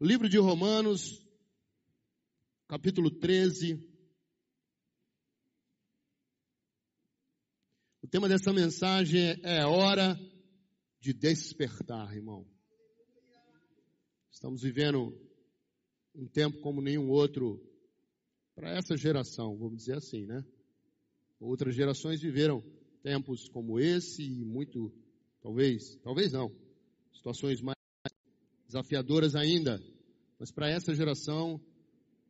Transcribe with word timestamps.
Livro 0.00 0.28
de 0.28 0.38
Romanos, 0.38 1.24
capítulo 2.66 3.12
13. 3.12 3.80
O 8.02 8.08
tema 8.08 8.28
dessa 8.28 8.52
mensagem 8.52 9.40
é 9.44 9.64
hora 9.64 10.18
de 10.98 11.12
despertar, 11.12 12.12
irmão. 12.12 12.44
Estamos 14.32 14.62
vivendo 14.62 15.16
um 16.12 16.26
tempo 16.26 16.58
como 16.60 16.82
nenhum 16.82 17.08
outro 17.08 17.64
para 18.56 18.76
essa 18.76 18.96
geração, 18.96 19.56
vamos 19.56 19.76
dizer 19.76 19.98
assim, 19.98 20.26
né? 20.26 20.44
Outras 21.38 21.72
gerações 21.72 22.20
viveram 22.20 22.64
tempos 23.00 23.48
como 23.48 23.78
esse 23.78 24.24
e 24.24 24.44
muito, 24.44 24.92
talvez, 25.40 25.96
talvez 26.02 26.32
não, 26.32 26.52
situações 27.12 27.60
mais 27.60 27.83
desafiadoras 28.74 29.36
ainda. 29.36 29.80
Mas 30.38 30.50
para 30.50 30.68
essa 30.68 30.92
geração, 30.92 31.60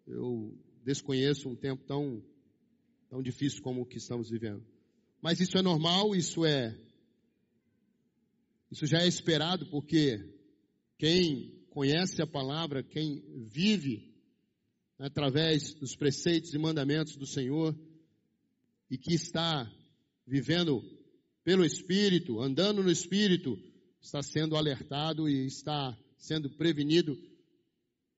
eu 0.07 0.55
desconheço 0.85 1.49
um 1.49 1.57
tempo 1.57 1.83
tão, 1.85 2.23
tão 3.09 3.23
difícil 3.23 3.63
como 3.63 3.81
o 3.81 3.87
que 3.87 3.97
estamos 3.97 4.29
vivendo. 4.29 4.63
Mas 5.23 5.41
isso 5.41 5.57
é 5.57 5.63
normal, 5.63 6.15
isso 6.15 6.45
é, 6.45 6.79
isso 8.71 8.85
já 8.85 8.99
é 8.99 9.09
esperado, 9.09 9.67
porque 9.71 10.19
quem 10.99 11.65
conhece 11.71 12.21
a 12.21 12.27
palavra, 12.27 12.83
quem 12.83 13.23
vive 13.47 14.13
através 14.99 15.73
dos 15.75 15.97
preceitos 15.97 16.53
e 16.53 16.59
mandamentos 16.59 17.17
do 17.17 17.27
Senhor, 17.27 17.75
e 18.91 18.99
que 18.99 19.15
está 19.15 19.67
vivendo 20.27 20.85
pelo 21.43 21.65
Espírito, 21.65 22.39
andando 22.39 22.83
no 22.83 22.91
Espírito, 22.91 23.59
está 24.01 24.23
sendo 24.23 24.57
alertado 24.57 25.27
e 25.27 25.47
está 25.47 25.99
sendo 26.25 26.49
prevenido 26.49 27.19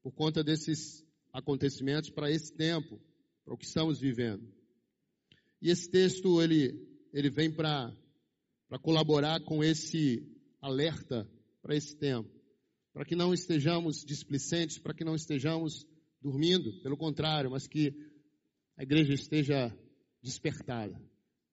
por 0.01 0.12
conta 0.12 0.45
desses 0.45 1.05
acontecimentos 1.33 2.09
para 2.09 2.30
esse 2.30 2.52
tempo, 2.52 3.01
para 3.45 3.52
o 3.52 3.59
que 3.59 3.65
estamos 3.65 3.98
vivendo. 3.98 4.46
E 5.60 5.71
esse 5.71 5.90
texto, 5.90 6.40
ele, 6.40 6.88
ele 7.13 7.29
vem 7.29 7.51
para 7.51 7.93
colaborar 8.80 9.40
com 9.40 9.63
esse 9.63 10.24
alerta 10.60 11.29
para 11.60 11.74
esse 11.74 11.96
tempo, 11.96 12.30
para 12.93 13.04
que 13.04 13.16
não 13.16 13.35
estejamos 13.35 14.04
displicentes, 14.04 14.79
para 14.79 14.95
que 14.95 15.04
não 15.04 15.16
estejamos 15.16 15.85
dormindo, 16.23 16.80
pelo 16.82 16.96
contrário, 16.96 17.51
mas 17.51 17.66
que 17.66 17.93
a 18.76 18.85
igreja 18.85 19.15
esteja 19.15 19.76
despertada, 20.23 20.96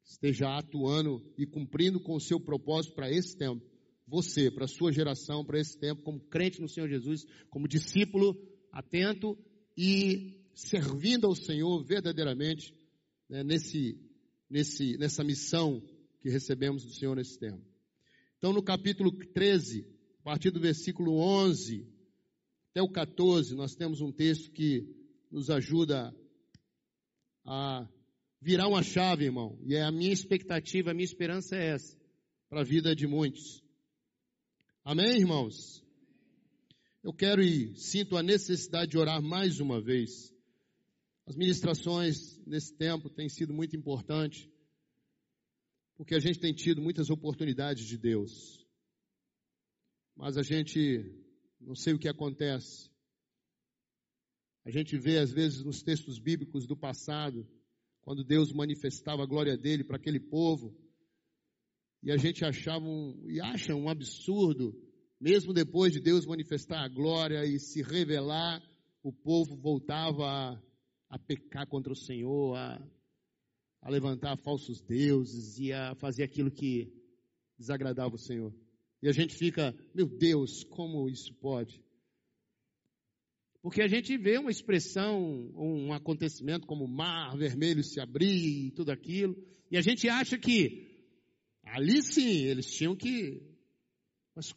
esteja 0.06 0.56
atuando 0.56 1.34
e 1.36 1.48
cumprindo 1.48 2.00
com 2.00 2.16
o 2.16 2.22
seu 2.22 2.40
propósito 2.40 2.94
para 2.94 3.12
esse 3.12 3.36
tempo 3.36 3.73
você, 4.08 4.52
para 4.52 4.66
a 4.66 4.68
sua 4.68 4.92
geração, 4.92 5.46
para 5.46 5.60
esse 5.60 5.78
tempo, 5.78 6.02
como 6.02 6.20
crente 6.20 6.62
no 6.62 6.68
Senhor 6.68 6.88
Jesus, 6.88 7.26
como 7.50 7.68
discípulo 7.68 8.36
atento 8.72 9.38
e 9.78 10.42
servindo 10.54 11.26
ao 11.26 11.36
Senhor 11.36 11.84
verdadeiramente 11.84 12.76
né, 13.30 13.44
nesse, 13.44 13.98
nesse, 14.50 14.98
nessa 14.98 15.24
missão 15.24 15.82
que 16.22 16.30
recebemos 16.30 16.84
do 16.84 16.94
Senhor 16.94 17.16
nesse 17.16 17.40
tempo. 17.40 17.64
Então, 18.38 18.52
no 18.54 18.62
capítulo 18.62 19.12
13, 19.12 19.88
a 20.20 20.24
partir 20.24 20.52
do 20.52 20.60
versículo 20.60 21.18
11 21.18 21.88
até 22.72 22.82
o 22.82 22.90
14, 22.90 23.56
nós 23.56 23.76
temos 23.76 24.02
um 24.02 24.12
texto 24.12 24.52
que 24.52 24.86
nos 25.32 25.50
ajuda 25.50 26.14
a 27.46 27.88
virar 28.42 28.68
uma 28.68 28.84
chave, 28.84 29.26
irmão. 29.26 29.58
E 29.64 29.76
é 29.76 29.84
a 29.84 29.92
minha 29.92 30.12
expectativa, 30.12 30.92
a 30.92 30.94
minha 30.94 31.06
esperança 31.06 31.56
é 31.56 31.70
essa, 31.70 31.98
para 32.50 32.62
a 32.62 32.64
vida 32.64 32.96
de 32.96 33.08
muitos. 33.08 33.63
Amém, 34.86 35.18
irmãos? 35.18 35.82
Eu 37.02 37.14
quero 37.14 37.42
e 37.42 37.74
sinto 37.74 38.18
a 38.18 38.22
necessidade 38.22 38.92
de 38.92 38.98
orar 38.98 39.22
mais 39.22 39.62
uma 39.62 39.80
vez. 39.80 40.36
As 41.26 41.38
ministrações 41.38 42.38
nesse 42.46 42.76
tempo 42.76 43.10
têm 43.10 43.30
sido 43.30 43.54
muito 43.54 43.78
importantes, 43.78 44.46
porque 45.96 46.14
a 46.14 46.20
gente 46.20 46.38
tem 46.38 46.54
tido 46.54 46.82
muitas 46.82 47.10
oportunidades 47.10 47.88
de 47.88 47.98
Deus. 47.98 48.68
Mas 50.18 50.36
a 50.36 50.44
gente 50.44 51.16
não 51.62 51.76
sei 51.76 51.94
o 51.94 52.00
que 52.00 52.10
acontece. 52.10 52.92
A 54.66 54.70
gente 54.70 54.98
vê 54.98 55.18
às 55.18 55.32
vezes 55.32 55.64
nos 55.64 55.82
textos 55.82 56.20
bíblicos 56.20 56.68
do 56.68 56.76
passado, 56.76 57.48
quando 58.02 58.22
Deus 58.22 58.52
manifestava 58.52 59.24
a 59.24 59.28
glória 59.28 59.58
dele 59.58 59.86
para 59.86 59.96
aquele 59.96 60.20
povo, 60.20 60.78
e 62.04 62.12
a 62.12 62.18
gente 62.18 62.44
achava 62.44 62.86
um, 62.86 63.24
e 63.30 63.40
acha 63.40 63.74
um 63.74 63.88
absurdo, 63.88 64.78
mesmo 65.20 65.54
depois 65.54 65.94
de 65.94 66.02
Deus 66.02 66.26
manifestar 66.26 66.84
a 66.84 66.90
glória 66.90 67.46
e 67.46 67.58
se 67.58 67.82
revelar, 67.82 68.62
o 69.02 69.14
povo 69.14 69.56
voltava 69.56 70.26
a, 70.26 70.62
a 71.10 71.18
pecar 71.18 71.66
contra 71.66 71.94
o 71.94 71.96
Senhor, 71.96 72.58
a, 72.58 72.86
a 73.82 73.90
levantar 73.90 74.36
falsos 74.36 74.82
deuses 74.82 75.58
e 75.58 75.72
a 75.72 75.96
fazer 75.96 76.24
aquilo 76.24 76.52
que 76.52 76.92
desagradava 77.58 78.16
o 78.16 78.20
Senhor. 78.20 78.54
E 79.02 79.08
a 79.08 79.14
gente 79.14 79.34
fica, 79.34 79.74
meu 79.96 80.06
Deus, 80.06 80.66
como 80.66 81.10
isso 81.10 81.34
pode? 81.36 81.82
Porque 83.62 83.82
a 83.82 83.88
gente 83.88 84.18
vê 84.18 84.38
uma 84.38 84.52
expressão, 84.52 85.54
um 85.56 85.94
acontecimento 85.94 86.68
como 86.68 86.84
o 86.84 86.88
mar 86.88 87.38
vermelho 87.38 87.82
se 87.82 88.02
abrir 88.02 88.68
e 88.68 88.72
tudo 88.72 88.92
aquilo, 88.92 89.42
e 89.72 89.78
a 89.78 89.82
gente 89.82 90.10
acha 90.10 90.38
que 90.38 90.93
Ali 91.74 92.04
sim, 92.04 92.46
eles 92.46 92.72
tinham 92.72 92.96
que. 92.96 93.42
Mas 94.36 94.54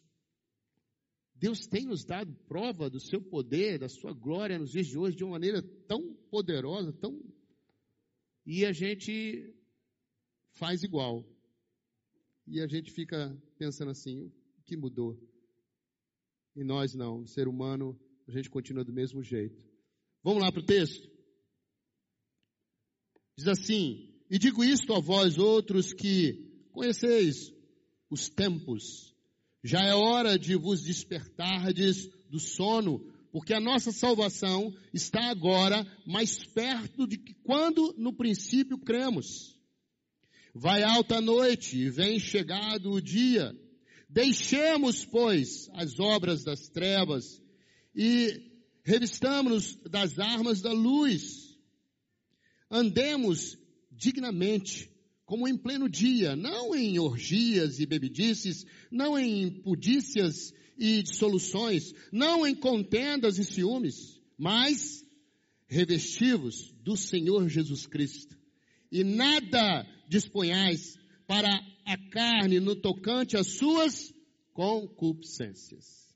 Deus 1.34 1.66
tem 1.66 1.86
nos 1.86 2.04
dado 2.04 2.30
prova 2.46 2.90
do 2.90 3.00
seu 3.00 3.22
poder, 3.22 3.78
da 3.78 3.88
sua 3.88 4.12
glória 4.12 4.58
nos 4.58 4.70
dias 4.70 4.86
de 4.86 4.98
hoje 4.98 5.16
de 5.16 5.24
uma 5.24 5.32
maneira 5.32 5.62
tão 5.88 6.12
poderosa, 6.30 6.92
tão. 6.92 7.18
E 8.44 8.66
a 8.66 8.72
gente 8.72 9.56
faz 10.58 10.82
igual. 10.82 11.26
E 12.46 12.60
a 12.60 12.66
gente 12.66 12.92
fica 12.92 13.34
pensando 13.56 13.92
assim: 13.92 14.30
o 14.58 14.62
que 14.66 14.76
mudou? 14.76 15.18
E 16.54 16.62
nós 16.62 16.94
não, 16.94 17.22
o 17.22 17.26
ser 17.26 17.48
humano, 17.48 17.98
a 18.28 18.30
gente 18.30 18.50
continua 18.50 18.84
do 18.84 18.92
mesmo 18.92 19.22
jeito. 19.22 19.66
Vamos 20.22 20.42
lá 20.42 20.52
para 20.52 20.60
o 20.60 20.66
texto? 20.66 21.10
Diz 23.38 23.48
assim: 23.48 24.14
E 24.28 24.38
digo 24.38 24.62
isto 24.62 24.92
a 24.92 25.00
vós 25.00 25.38
outros 25.38 25.94
que 25.94 26.45
Conheceis 26.76 27.54
os 28.10 28.28
tempos. 28.28 29.16
Já 29.64 29.80
é 29.80 29.94
hora 29.94 30.38
de 30.38 30.54
vos 30.56 30.82
despertardes 30.82 32.10
do 32.28 32.38
sono, 32.38 32.98
porque 33.32 33.54
a 33.54 33.60
nossa 33.60 33.90
salvação 33.90 34.76
está 34.92 35.30
agora 35.30 35.86
mais 36.06 36.44
perto 36.44 37.06
de 37.06 37.16
que 37.16 37.32
quando 37.42 37.94
no 37.96 38.12
princípio 38.12 38.76
cremos. 38.76 39.58
Vai 40.54 40.82
alta 40.82 41.16
a 41.16 41.20
noite 41.22 41.78
e 41.78 41.88
vem 41.88 42.20
chegado 42.20 42.92
o 42.92 43.00
dia. 43.00 43.58
Deixemos, 44.06 45.02
pois, 45.02 45.70
as 45.72 45.98
obras 45.98 46.44
das 46.44 46.68
trevas 46.68 47.42
e 47.94 48.52
revistamos-nos 48.84 49.76
das 49.76 50.18
armas 50.18 50.60
da 50.60 50.72
luz. 50.72 51.56
Andemos 52.70 53.56
dignamente, 53.90 54.90
como 55.26 55.48
em 55.48 55.56
pleno 55.56 55.88
dia, 55.88 56.36
não 56.36 56.74
em 56.74 57.00
orgias 57.00 57.80
e 57.80 57.84
bebidices, 57.84 58.64
não 58.90 59.18
em 59.18 59.42
impudícias 59.42 60.54
e 60.78 61.02
dissoluções, 61.02 61.92
não 62.12 62.46
em 62.46 62.54
contendas 62.54 63.36
e 63.36 63.44
ciúmes, 63.44 64.20
mas 64.38 65.04
revestivos 65.66 66.72
do 66.80 66.96
Senhor 66.96 67.48
Jesus 67.48 67.86
Cristo. 67.86 68.38
E 68.90 69.02
nada 69.02 69.84
disponhais 70.08 70.96
para 71.26 71.50
a 71.84 71.98
carne 72.10 72.60
no 72.60 72.76
tocante 72.76 73.36
às 73.36 73.58
suas 73.58 74.14
concupiscências. 74.52 76.06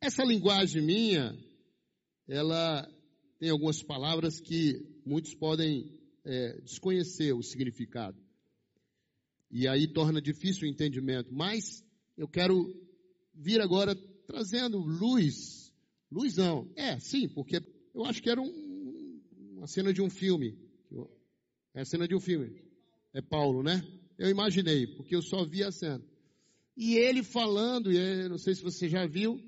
Essa 0.00 0.22
linguagem 0.22 0.82
minha, 0.82 1.36
ela 2.28 2.88
tem 3.40 3.50
algumas 3.50 3.82
palavras 3.82 4.38
que 4.38 4.86
muitos 5.04 5.34
podem 5.34 5.98
é, 6.24 6.60
desconhecer 6.60 7.32
o 7.32 7.42
significado. 7.42 8.25
E 9.50 9.68
aí 9.68 9.86
torna 9.86 10.20
difícil 10.20 10.64
o 10.64 10.70
entendimento. 10.70 11.32
Mas 11.32 11.84
eu 12.16 12.28
quero 12.28 12.72
vir 13.34 13.60
agora 13.60 13.94
trazendo 14.26 14.78
luz. 14.78 15.72
Luz 16.10 16.36
não. 16.36 16.70
É, 16.76 16.98
sim, 16.98 17.28
porque 17.28 17.62
eu 17.94 18.04
acho 18.04 18.22
que 18.22 18.30
era 18.30 18.40
um, 18.40 19.20
uma 19.56 19.66
cena 19.66 19.92
de 19.92 20.02
um 20.02 20.10
filme. 20.10 20.58
É 21.74 21.82
a 21.82 21.84
cena 21.84 22.08
de 22.08 22.14
um 22.14 22.20
filme. 22.20 22.62
É 23.12 23.20
Paulo, 23.20 23.62
né? 23.62 23.86
Eu 24.18 24.30
imaginei, 24.30 24.86
porque 24.86 25.14
eu 25.14 25.22
só 25.22 25.44
vi 25.44 25.62
a 25.62 25.70
cena. 25.70 26.02
E 26.76 26.96
ele 26.96 27.22
falando, 27.22 27.92
e 27.92 28.28
não 28.28 28.38
sei 28.38 28.54
se 28.54 28.62
você 28.62 28.88
já 28.88 29.06
viu, 29.06 29.38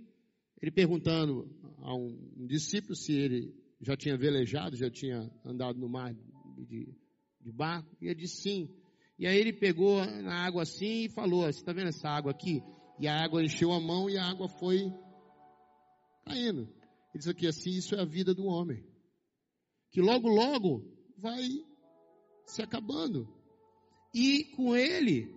ele 0.61 0.71
perguntando 0.71 1.51
a 1.79 1.95
um, 1.95 2.33
um 2.37 2.47
discípulo 2.47 2.95
se 2.95 3.13
ele 3.13 3.55
já 3.81 3.97
tinha 3.97 4.17
velejado, 4.17 4.77
já 4.77 4.91
tinha 4.91 5.31
andado 5.45 5.79
no 5.79 5.89
mar 5.89 6.15
de, 6.67 6.95
de 7.41 7.53
barco, 7.53 7.97
e 8.01 8.07
ele 8.07 8.17
disse 8.17 8.43
sim. 8.43 8.69
E 9.19 9.27
aí 9.27 9.37
ele 9.37 9.53
pegou 9.53 10.05
na 10.23 10.47
água 10.47 10.63
assim 10.63 11.05
e 11.05 11.09
falou, 11.09 11.43
você 11.43 11.59
está 11.59 11.73
vendo 11.73 11.89
essa 11.89 12.09
água 12.09 12.31
aqui? 12.31 12.63
E 13.01 13.09
a 13.09 13.25
água 13.25 13.43
encheu 13.43 13.73
a 13.73 13.81
mão 13.81 14.09
e 14.09 14.17
a 14.17 14.25
água 14.25 14.49
foi 14.49 14.93
caindo. 16.25 16.63
Ele 16.63 17.19
diz 17.19 17.29
aqui 17.29 17.47
assim: 17.47 17.71
isso 17.71 17.95
é 17.95 18.01
a 18.01 18.05
vida 18.05 18.35
do 18.35 18.45
homem, 18.45 18.85
que 19.91 20.01
logo, 20.01 20.29
logo 20.29 20.85
vai 21.17 21.49
se 22.45 22.63
acabando. 22.63 23.29
E 24.15 24.45
com 24.57 24.77
ele 24.77 25.35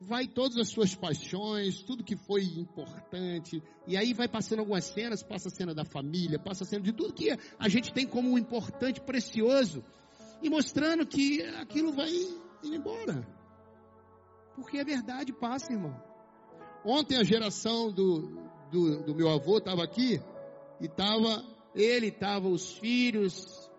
vai 0.00 0.28
todas 0.28 0.56
as 0.58 0.68
suas 0.68 0.94
paixões, 0.94 1.82
tudo 1.82 2.04
que 2.04 2.16
foi 2.16 2.44
importante, 2.44 3.60
e 3.86 3.96
aí 3.96 4.14
vai 4.14 4.28
passando 4.28 4.60
algumas 4.60 4.84
cenas, 4.84 5.22
passa 5.22 5.48
a 5.48 5.50
cena 5.50 5.74
da 5.74 5.84
família, 5.84 6.38
passa 6.38 6.62
a 6.62 6.66
cena 6.66 6.84
de 6.84 6.92
tudo 6.92 7.14
que 7.14 7.30
a 7.58 7.68
gente 7.68 7.92
tem 7.92 8.06
como 8.06 8.38
importante, 8.38 9.00
precioso, 9.00 9.84
e 10.40 10.48
mostrando 10.48 11.04
que 11.04 11.42
aquilo 11.42 11.92
vai 11.92 12.12
indo 12.62 12.76
embora. 12.76 13.26
Porque 14.54 14.78
a 14.78 14.84
verdade 14.84 15.32
passa, 15.32 15.72
irmão. 15.72 15.94
Ontem 16.84 17.16
a 17.16 17.24
geração 17.24 17.92
do, 17.92 18.40
do, 18.70 19.02
do 19.02 19.14
meu 19.14 19.28
avô 19.30 19.58
estava 19.58 19.82
aqui, 19.82 20.20
e 20.80 20.86
estava, 20.86 21.44
ele 21.74 22.08
estava 22.08 22.48
os 22.48 22.72
filhos, 22.72 23.70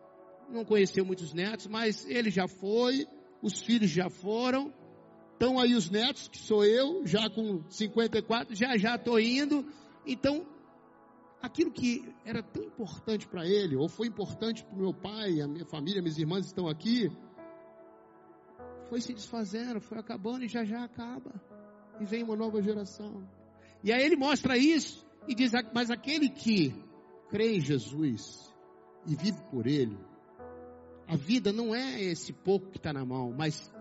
não 0.49 0.65
conheceu 0.65 1.05
muitos 1.05 1.33
netos, 1.33 1.67
mas 1.67 2.05
ele 2.05 2.29
já 2.29 2.47
foi, 2.47 3.07
os 3.41 3.61
filhos 3.61 3.89
já 3.89 4.09
foram, 4.09 4.73
Estão 5.39 5.57
aí 5.57 5.73
os 5.73 5.89
netos, 5.89 6.27
que 6.27 6.37
sou 6.37 6.65
eu, 6.65 7.07
já 7.07 7.29
com 7.29 7.63
54, 7.69 8.53
já 8.53 8.75
já 8.77 8.95
estou 8.95 9.17
indo. 9.17 9.65
Então, 10.05 10.45
aquilo 11.41 11.71
que 11.71 12.13
era 12.25 12.43
tão 12.43 12.61
importante 12.61 13.25
para 13.25 13.47
ele, 13.47 13.77
ou 13.77 13.87
foi 13.87 14.07
importante 14.07 14.65
para 14.65 14.75
o 14.75 14.77
meu 14.77 14.93
pai, 14.93 15.39
a 15.39 15.47
minha 15.47 15.63
família, 15.63 16.01
minhas 16.01 16.17
irmãs 16.17 16.45
estão 16.45 16.67
aqui, 16.67 17.09
foi 18.89 18.99
se 19.01 19.13
desfazendo, 19.13 19.79
foi 19.79 19.99
acabando 19.99 20.43
e 20.43 20.47
já 20.47 20.65
já 20.65 20.83
acaba. 20.83 21.31
E 21.99 22.05
vem 22.05 22.23
uma 22.23 22.35
nova 22.35 22.61
geração. 22.61 23.27
E 23.83 23.93
aí 23.93 24.03
ele 24.03 24.15
mostra 24.15 24.57
isso 24.57 25.07
e 25.27 25.35
diz: 25.35 25.51
Mas 25.73 25.91
aquele 25.91 26.29
que 26.29 26.73
crê 27.29 27.57
em 27.57 27.61
Jesus 27.61 28.53
e 29.05 29.15
vive 29.15 29.41
por 29.51 29.67
ele, 29.67 29.97
a 31.07 31.15
vida 31.15 31.53
não 31.53 31.73
é 31.73 32.01
esse 32.01 32.33
pouco 32.33 32.71
que 32.71 32.77
está 32.77 32.91
na 32.91 33.05
mão, 33.05 33.31
mas 33.31 33.71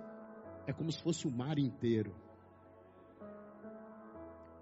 é 0.67 0.73
como 0.73 0.93
se 0.93 1.03
fosse 1.03 1.27
o 1.27 1.31
mar 1.31 1.59
inteiro. 1.59 2.15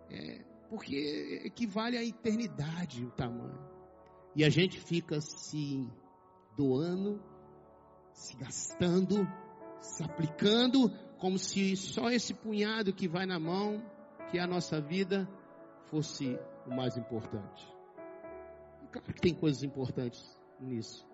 É, 0.08 0.44
porque 0.70 1.42
equivale 1.44 1.98
à 1.98 2.04
eternidade 2.04 3.04
o 3.04 3.10
tamanho. 3.10 3.58
E 4.34 4.44
a 4.44 4.48
gente 4.48 4.78
fica 4.78 5.20
se 5.20 5.88
doando, 6.56 7.20
se 8.12 8.36
gastando, 8.36 9.26
se 9.80 10.02
aplicando, 10.02 10.90
como 11.18 11.38
se 11.38 11.76
só 11.76 12.10
esse 12.10 12.34
punhado 12.34 12.92
que 12.92 13.08
vai 13.08 13.26
na 13.26 13.38
mão, 13.38 13.82
que 14.30 14.38
é 14.38 14.42
a 14.42 14.46
nossa 14.46 14.80
vida, 14.80 15.28
fosse 15.90 16.38
o 16.66 16.74
mais 16.74 16.96
importante. 16.96 17.66
Claro 18.90 19.12
que 19.12 19.20
tem 19.20 19.34
coisas 19.34 19.62
importantes 19.62 20.38
nisso. 20.60 21.06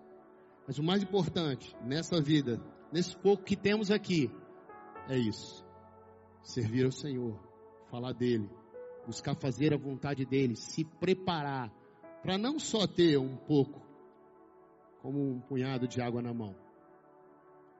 Mas 0.65 0.79
o 0.79 0.83
mais 0.83 1.03
importante 1.03 1.75
nessa 1.83 2.21
vida, 2.21 2.61
nesse 2.91 3.15
pouco 3.17 3.43
que 3.43 3.55
temos 3.55 3.91
aqui, 3.91 4.31
é 5.09 5.17
isso. 5.17 5.65
Servir 6.41 6.85
ao 6.85 6.91
Senhor, 6.91 7.39
falar 7.89 8.13
dele, 8.13 8.49
buscar 9.05 9.35
fazer 9.35 9.73
a 9.73 9.77
vontade 9.77 10.25
dele, 10.25 10.55
se 10.55 10.85
preparar 10.85 11.71
para 12.21 12.37
não 12.37 12.57
só 12.57 12.87
ter 12.87 13.17
um 13.17 13.35
pouco, 13.35 13.81
como 15.01 15.19
um 15.19 15.41
punhado 15.41 15.87
de 15.87 16.01
água 16.01 16.21
na 16.21 16.33
mão, 16.33 16.55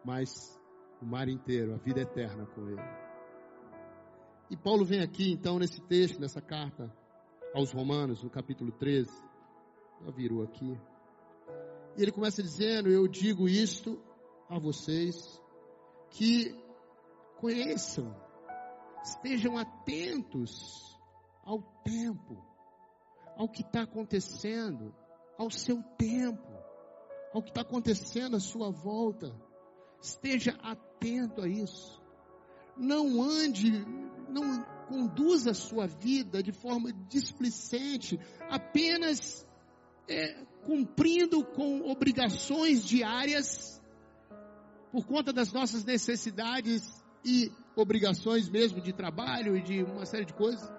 mas 0.04 0.60
o 1.04 1.06
mar 1.06 1.28
inteiro, 1.28 1.74
a 1.74 1.78
vida 1.78 2.00
eterna 2.00 2.46
com 2.46 2.70
ele. 2.70 2.82
E 4.50 4.56
Paulo 4.56 4.86
vem 4.86 5.02
aqui 5.02 5.32
então 5.32 5.60
nesse 5.60 5.82
texto, 5.82 6.20
nessa 6.20 6.42
carta 6.42 6.92
aos 7.54 7.72
Romanos, 7.72 8.24
no 8.24 8.30
capítulo 8.30 8.72
13, 8.72 9.12
já 10.04 10.12
virou 10.12 10.44
aqui. 10.44 10.80
E 11.98 12.02
ele 12.02 12.12
começa 12.12 12.42
dizendo: 12.42 12.90
Eu 12.90 13.08
digo 13.08 13.50
isto 13.50 14.02
a 14.50 14.58
vocês, 14.58 15.42
que 16.10 16.56
conheçam, 17.38 18.16
estejam 19.04 19.58
atentos 19.58 20.98
ao 21.44 21.62
tempo, 21.84 22.42
ao 23.36 23.50
que 23.50 23.62
está 23.62 23.82
acontecendo, 23.82 24.96
ao 25.38 25.50
seu 25.50 25.84
tempo, 25.98 26.48
ao 27.34 27.42
que 27.42 27.50
está 27.50 27.62
acontecendo 27.62 28.38
à 28.38 28.40
sua 28.40 28.72
volta. 28.72 29.36
Esteja 30.02 30.52
atento 30.62 30.93
a 31.42 31.48
isso. 31.48 32.02
Não 32.78 33.22
ande, 33.22 33.86
não 34.30 34.64
conduza 34.88 35.52
a 35.52 35.54
sua 35.54 35.86
vida 35.86 36.42
de 36.42 36.52
forma 36.52 36.94
displicente, 37.10 38.20
apenas 38.50 39.46
é, 40.08 40.46
cumprindo 40.64 41.44
com 41.44 41.90
obrigações 41.90 42.86
diárias, 42.86 43.82
por 44.92 45.06
conta 45.06 45.34
das 45.34 45.52
nossas 45.52 45.84
necessidades 45.84 47.04
e 47.26 47.52
obrigações 47.76 48.48
mesmo 48.48 48.80
de 48.80 48.94
trabalho 48.94 49.58
e 49.58 49.62
de 49.62 49.84
uma 49.84 50.06
série 50.06 50.26
de 50.26 50.34
coisas. 50.34 50.72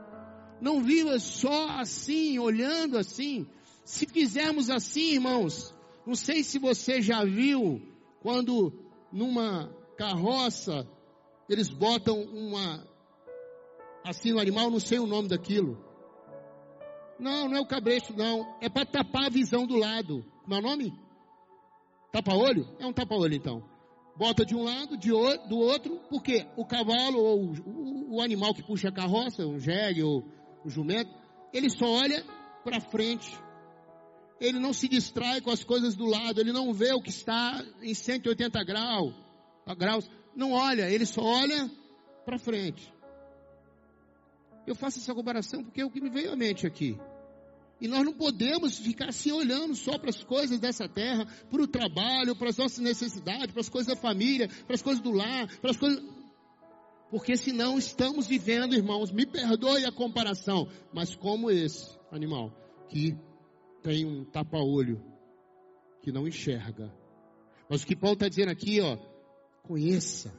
Não 0.60 0.82
viva 0.82 1.18
só 1.18 1.68
assim, 1.80 2.38
olhando 2.38 2.96
assim. 2.96 3.46
Se 3.84 4.06
fizermos 4.06 4.70
assim, 4.70 5.14
irmãos, 5.14 5.74
não 6.06 6.14
sei 6.14 6.42
se 6.42 6.58
você 6.58 7.02
já 7.02 7.24
viu 7.24 7.82
quando 8.22 8.72
numa 9.12 9.70
carroça 9.96 10.86
eles 11.48 11.68
botam 11.68 12.20
uma 12.22 12.86
assim 14.04 14.32
no 14.32 14.40
animal, 14.40 14.70
não 14.70 14.80
sei 14.80 14.98
o 14.98 15.06
nome 15.06 15.28
daquilo. 15.28 15.82
Não, 17.18 17.48
não 17.48 17.56
é 17.56 17.60
o 17.60 17.66
cabresto, 17.66 18.14
não. 18.16 18.56
É 18.60 18.68
para 18.68 18.84
tapar 18.84 19.26
a 19.26 19.30
visão 19.30 19.66
do 19.66 19.76
lado. 19.76 20.24
Como 20.42 20.54
é 20.54 20.58
o 20.58 20.62
nome? 20.62 20.92
Tapa-olho? 22.12 22.68
É 22.78 22.86
um 22.86 22.92
tapa-olho 22.92 23.34
então 23.34 23.74
bota 24.16 24.44
de 24.44 24.54
um 24.54 24.62
lado, 24.62 24.96
de 24.96 25.12
outro, 25.12 25.48
do 25.48 25.58
outro, 25.58 26.00
porque 26.08 26.46
o 26.56 26.64
cavalo 26.64 27.18
ou 27.18 27.44
o, 27.46 28.16
o, 28.16 28.20
animal 28.20 28.54
que 28.54 28.62
puxa 28.62 28.88
a 28.88 28.92
carroça, 28.92 29.46
um 29.46 29.58
jegue 29.58 30.02
ou 30.02 30.24
o 30.64 30.70
jumento, 30.70 31.10
ele 31.52 31.68
só 31.68 31.86
olha 31.86 32.24
para 32.62 32.80
frente. 32.80 33.36
Ele 34.40 34.58
não 34.58 34.72
se 34.72 34.88
distrai 34.88 35.40
com 35.40 35.50
as 35.50 35.64
coisas 35.64 35.94
do 35.94 36.06
lado, 36.06 36.40
ele 36.40 36.52
não 36.52 36.72
vê 36.72 36.92
o 36.92 37.02
que 37.02 37.10
está 37.10 37.64
em 37.82 37.94
180 37.94 38.64
graus, 38.64 39.14
graus 39.72 40.10
não 40.34 40.52
olha, 40.52 40.90
ele 40.90 41.06
só 41.06 41.22
olha 41.22 41.70
para 42.24 42.38
frente. 42.38 42.92
Eu 44.66 44.74
faço 44.74 44.98
essa 44.98 45.14
comparação 45.14 45.62
porque 45.62 45.80
é 45.80 45.84
o 45.84 45.90
que 45.90 46.00
me 46.00 46.10
veio 46.10 46.32
à 46.32 46.36
mente 46.36 46.66
aqui. 46.66 46.98
E 47.80 47.88
nós 47.88 48.04
não 48.04 48.12
podemos 48.14 48.78
ficar 48.78 49.08
assim 49.08 49.32
olhando 49.32 49.74
só 49.74 49.98
para 49.98 50.10
as 50.10 50.22
coisas 50.24 50.58
dessa 50.58 50.88
terra, 50.88 51.26
para 51.50 51.62
o 51.62 51.66
trabalho, 51.66 52.36
para 52.36 52.48
as 52.48 52.56
nossas 52.56 52.78
necessidades, 52.78 53.52
para 53.52 53.60
as 53.60 53.68
coisas 53.68 53.94
da 53.94 54.00
família, 54.00 54.48
para 54.66 54.74
as 54.74 54.82
coisas 54.82 55.02
do 55.02 55.10
lar, 55.10 55.48
para 55.60 55.70
as 55.70 55.76
coisas. 55.76 56.02
Porque 57.10 57.36
senão 57.36 57.78
estamos 57.78 58.26
vivendo, 58.26 58.74
irmãos, 58.74 59.12
me 59.12 59.26
perdoe 59.26 59.84
a 59.84 59.92
comparação, 59.92 60.68
mas 60.92 61.14
como 61.14 61.50
esse 61.50 61.96
animal, 62.10 62.52
que 62.88 63.16
tem 63.82 64.06
um 64.06 64.24
tapa-olho, 64.24 65.02
que 66.02 66.10
não 66.10 66.26
enxerga. 66.26 66.92
Mas 67.68 67.82
o 67.82 67.86
que 67.86 67.96
Paulo 67.96 68.14
está 68.14 68.28
dizendo 68.28 68.50
aqui, 68.50 68.80
ó, 68.80 68.96
conheça, 69.64 70.32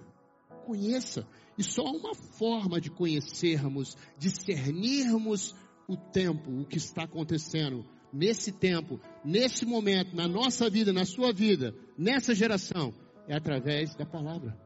conheça. 0.65 1.27
E 1.57 1.63
só 1.63 1.83
uma 1.83 2.13
forma 2.15 2.79
de 2.79 2.89
conhecermos, 2.89 3.97
discernirmos 4.17 5.55
o 5.87 5.95
tempo, 5.95 6.61
o 6.61 6.65
que 6.65 6.77
está 6.77 7.03
acontecendo 7.03 7.85
nesse 8.11 8.51
tempo, 8.51 8.99
nesse 9.23 9.65
momento, 9.65 10.15
na 10.15 10.27
nossa 10.27 10.69
vida, 10.69 10.93
na 10.93 11.05
sua 11.05 11.33
vida, 11.33 11.75
nessa 11.97 12.33
geração, 12.33 12.93
é 13.27 13.35
através 13.35 13.95
da 13.95 14.05
palavra. 14.05 14.57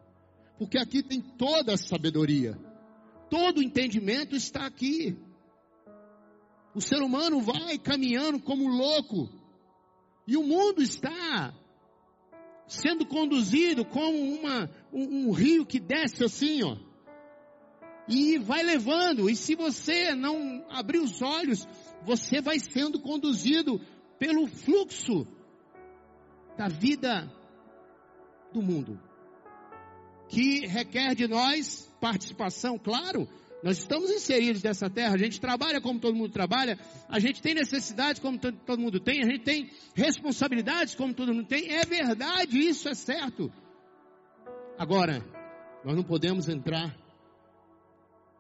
Porque 0.58 0.78
aqui 0.78 1.02
tem 1.02 1.22
toda 1.22 1.74
a 1.74 1.78
sabedoria, 1.78 2.58
todo 3.30 3.60
o 3.60 3.64
entendimento 3.64 4.36
está 4.36 4.66
aqui. 4.66 5.18
O 6.76 6.82
ser 6.82 7.02
humano 7.02 7.42
vai 7.42 7.78
caminhando 7.78 8.40
como 8.40 8.68
louco, 8.68 9.30
e 10.28 10.38
o 10.38 10.44
mundo 10.44 10.82
está 10.82 11.54
sendo 12.70 13.06
conduzido 13.06 13.84
como 13.84 14.18
uma, 14.18 14.70
um, 14.94 15.28
um 15.28 15.32
rio 15.32 15.66
que 15.66 15.80
desce 15.80 16.24
assim, 16.24 16.64
ó 16.64 16.78
e 18.10 18.40
vai 18.40 18.64
levando. 18.64 19.30
E 19.30 19.36
se 19.36 19.56
você 19.56 20.16
não 20.16 20.66
abrir 20.68 21.00
os 21.00 21.22
olhos, 21.22 21.68
você 22.04 22.42
vai 22.42 22.60
sendo 22.60 23.00
conduzido 23.00 23.80
pelo 24.18 24.48
fluxo 24.48 25.28
da 26.58 26.68
vida 26.68 27.32
do 28.52 28.62
mundo, 28.62 29.00
que 30.28 30.66
requer 30.66 31.14
de 31.14 31.28
nós 31.28 31.90
participação, 32.02 32.78
claro. 32.78 33.30
Nós 33.62 33.80
estamos 33.80 34.10
inseridos 34.10 34.64
nessa 34.64 34.90
terra, 34.90 35.16
a 35.16 35.18
gente 35.18 35.40
trabalha 35.40 35.82
como 35.82 36.00
todo 36.00 36.16
mundo 36.16 36.32
trabalha, 36.32 36.80
a 37.10 37.20
gente 37.20 37.42
tem 37.42 37.54
necessidades 37.54 38.22
como 38.22 38.40
todo 38.40 38.80
mundo 38.80 39.00
tem, 39.00 39.22
a 39.22 39.26
gente 39.26 39.44
tem 39.44 39.70
responsabilidades 39.94 40.96
como 40.96 41.14
todo 41.14 41.34
mundo 41.34 41.48
tem. 41.48 41.70
É 41.74 41.84
verdade, 41.86 42.58
isso 42.58 42.88
é 42.88 42.94
certo. 42.94 43.52
Agora, 44.78 45.22
nós 45.84 45.96
não 45.96 46.04
podemos 46.04 46.48
entrar 46.48 46.96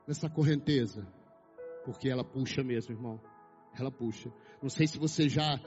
nessa 0.08 0.30
correnteza, 0.30 1.06
porque 1.84 2.08
ela 2.08 2.24
puxa 2.24 2.64
mesmo, 2.64 2.96
irmão. 2.96 3.20
ela 3.78 3.92
puxa. 3.92 4.32
Não 4.62 4.70
sei 4.70 4.88
se 4.88 4.98
você 4.98 5.28
já, 5.28 5.60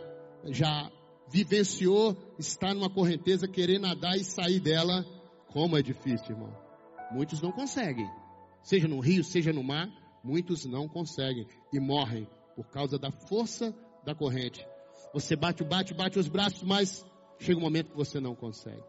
já 0.47 0.91
vivenciou 1.29 2.17
estar 2.39 2.75
numa 2.75 2.89
correnteza, 2.89 3.47
querer 3.47 3.79
nadar 3.79 4.17
e 4.17 4.25
sair 4.25 4.61
dela. 4.61 5.05
Como 5.49 5.77
é 5.77 5.83
difícil, 5.83 6.31
irmão. 6.31 6.57
Muitos 7.11 7.43
não 7.43 7.53
conseguem. 7.53 8.09
Seja 8.63 8.87
no 8.87 9.01
rio, 9.01 9.25
seja 9.25 9.53
no 9.53 9.63
mar, 9.63 9.89
muitos 10.23 10.65
não 10.65 10.89
conseguem 10.89 11.47
e 11.73 11.81
morrem 11.81 12.29
por 12.55 12.69
causa 12.69 12.99
da 12.99 13.11
força 13.11 13.75
da 14.05 14.15
corrente. 14.15 14.67
Você 15.13 15.37
bate, 15.37 15.65
bate, 15.65 15.93
bate 15.95 16.19
os 16.19 16.29
braços, 16.29 16.63
mas 16.63 17.05
chega 17.39 17.59
um 17.59 17.63
momento 17.63 17.91
que 17.91 17.97
você 17.97 18.21
não 18.21 18.35
consegue. 18.35 18.83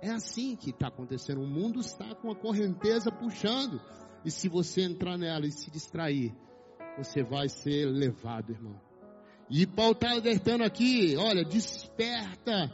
É 0.00 0.10
assim 0.10 0.56
que 0.56 0.70
está 0.70 0.88
acontecendo. 0.88 1.40
O 1.40 1.46
mundo 1.46 1.80
está 1.80 2.14
com 2.14 2.30
a 2.30 2.36
correnteza 2.36 3.10
puxando. 3.10 3.80
E 4.24 4.30
se 4.30 4.48
você 4.48 4.82
entrar 4.82 5.16
nela 5.16 5.46
e 5.46 5.52
se 5.52 5.70
distrair, 5.70 6.34
você 6.96 7.22
vai 7.22 7.48
ser 7.48 7.86
levado, 7.86 8.50
irmão. 8.50 8.80
E 9.48 9.66
Paulo 9.66 9.92
está 9.92 10.10
alertando 10.10 10.64
aqui, 10.64 11.16
olha, 11.16 11.44
desperta. 11.44 12.72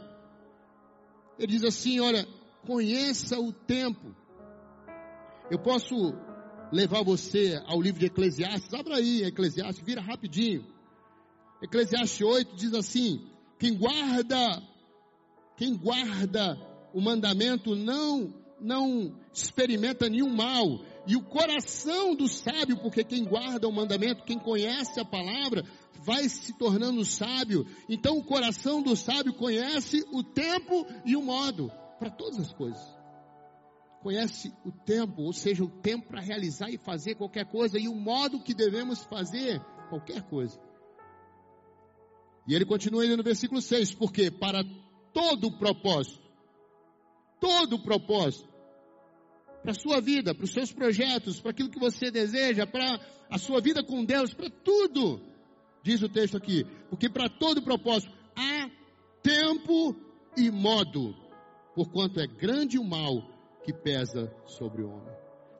Ele 1.37 1.47
diz 1.47 1.63
assim, 1.63 1.99
olha, 1.99 2.27
conheça 2.65 3.39
o 3.39 3.51
tempo. 3.51 4.15
Eu 5.49 5.57
posso 5.57 6.13
levar 6.71 7.03
você 7.03 7.59
ao 7.65 7.81
livro 7.81 7.99
de 7.99 8.05
Eclesiastes, 8.05 8.73
abra 8.73 8.97
aí 8.97 9.23
Eclesiastes, 9.23 9.83
vira 9.83 10.01
rapidinho. 10.01 10.65
Eclesiastes 11.61 12.21
8 12.21 12.55
diz 12.55 12.73
assim: 12.73 13.27
quem 13.57 13.75
guarda, 13.75 14.61
quem 15.57 15.75
guarda 15.75 16.57
o 16.93 17.01
mandamento 17.01 17.75
não, 17.75 18.33
não 18.61 19.15
experimenta 19.33 20.07
nenhum 20.07 20.33
mal. 20.33 20.81
E 21.07 21.15
o 21.15 21.23
coração 21.23 22.13
do 22.13 22.27
sábio, 22.27 22.77
porque 22.77 23.03
quem 23.03 23.25
guarda 23.25 23.67
o 23.67 23.73
mandamento, 23.73 24.23
quem 24.23 24.37
conhece 24.37 24.99
a 24.99 25.05
palavra, 25.05 25.63
vai 26.05 26.29
se 26.29 26.57
tornando 26.57 27.03
sábio. 27.03 27.65
Então 27.89 28.17
o 28.17 28.23
coração 28.23 28.81
do 28.81 28.95
sábio 28.95 29.33
conhece 29.33 30.05
o 30.11 30.23
tempo 30.23 30.85
e 31.03 31.15
o 31.15 31.23
modo 31.23 31.71
para 31.97 32.11
todas 32.11 32.39
as 32.39 32.53
coisas. 32.53 32.98
Conhece 34.01 34.53
o 34.65 34.71
tempo, 34.71 35.23
ou 35.23 35.33
seja, 35.33 35.63
o 35.63 35.69
tempo 35.69 36.07
para 36.07 36.21
realizar 36.21 36.69
e 36.69 36.77
fazer 36.77 37.15
qualquer 37.15 37.45
coisa 37.45 37.77
e 37.77 37.87
o 37.87 37.95
modo 37.95 38.41
que 38.41 38.53
devemos 38.53 39.03
fazer 39.03 39.59
qualquer 39.89 40.21
coisa. 40.23 40.59
E 42.47 42.55
ele 42.55 42.65
continua 42.65 43.03
ainda 43.03 43.17
no 43.17 43.23
versículo 43.23 43.61
6, 43.61 43.93
porque 43.93 44.31
para 44.31 44.63
todo 45.13 45.57
propósito, 45.57 46.19
todo 47.39 47.83
propósito, 47.83 48.47
para 49.61 49.71
a 49.71 49.79
sua 49.79 49.99
vida, 49.99 50.33
para 50.33 50.45
os 50.45 50.53
seus 50.53 50.71
projetos, 50.71 51.41
para 51.41 51.51
aquilo 51.51 51.69
que 51.69 51.79
você 51.79 52.09
deseja, 52.09 52.65
para 52.65 52.99
a 53.29 53.37
sua 53.37 53.59
vida 53.59 53.83
com 53.83 54.05
Deus, 54.05 54.33
para 54.33 54.49
tudo, 54.49 55.21
diz 55.83 56.01
o 56.01 56.09
texto 56.09 56.37
aqui, 56.37 56.65
porque 56.89 57.09
para 57.09 57.29
todo 57.29 57.61
propósito 57.61 58.11
há 58.35 58.69
tempo 59.21 59.95
e 60.37 60.49
modo, 60.49 61.13
porquanto 61.75 62.19
é 62.19 62.27
grande 62.27 62.79
o 62.79 62.83
mal 62.83 63.38
que 63.69 63.73
pesa 63.73 64.33
sobre 64.45 64.81
o 64.81 64.89
homem. 64.89 65.15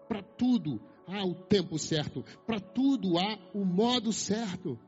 Para 0.07 0.23
tudo 0.23 0.81
há 1.07 1.23
o 1.23 1.35
tempo 1.35 1.77
certo, 1.77 2.25
para 2.45 2.59
tudo 2.59 3.19
há 3.19 3.37
o 3.53 3.63
modo 3.63 4.11
certo, 4.11 4.79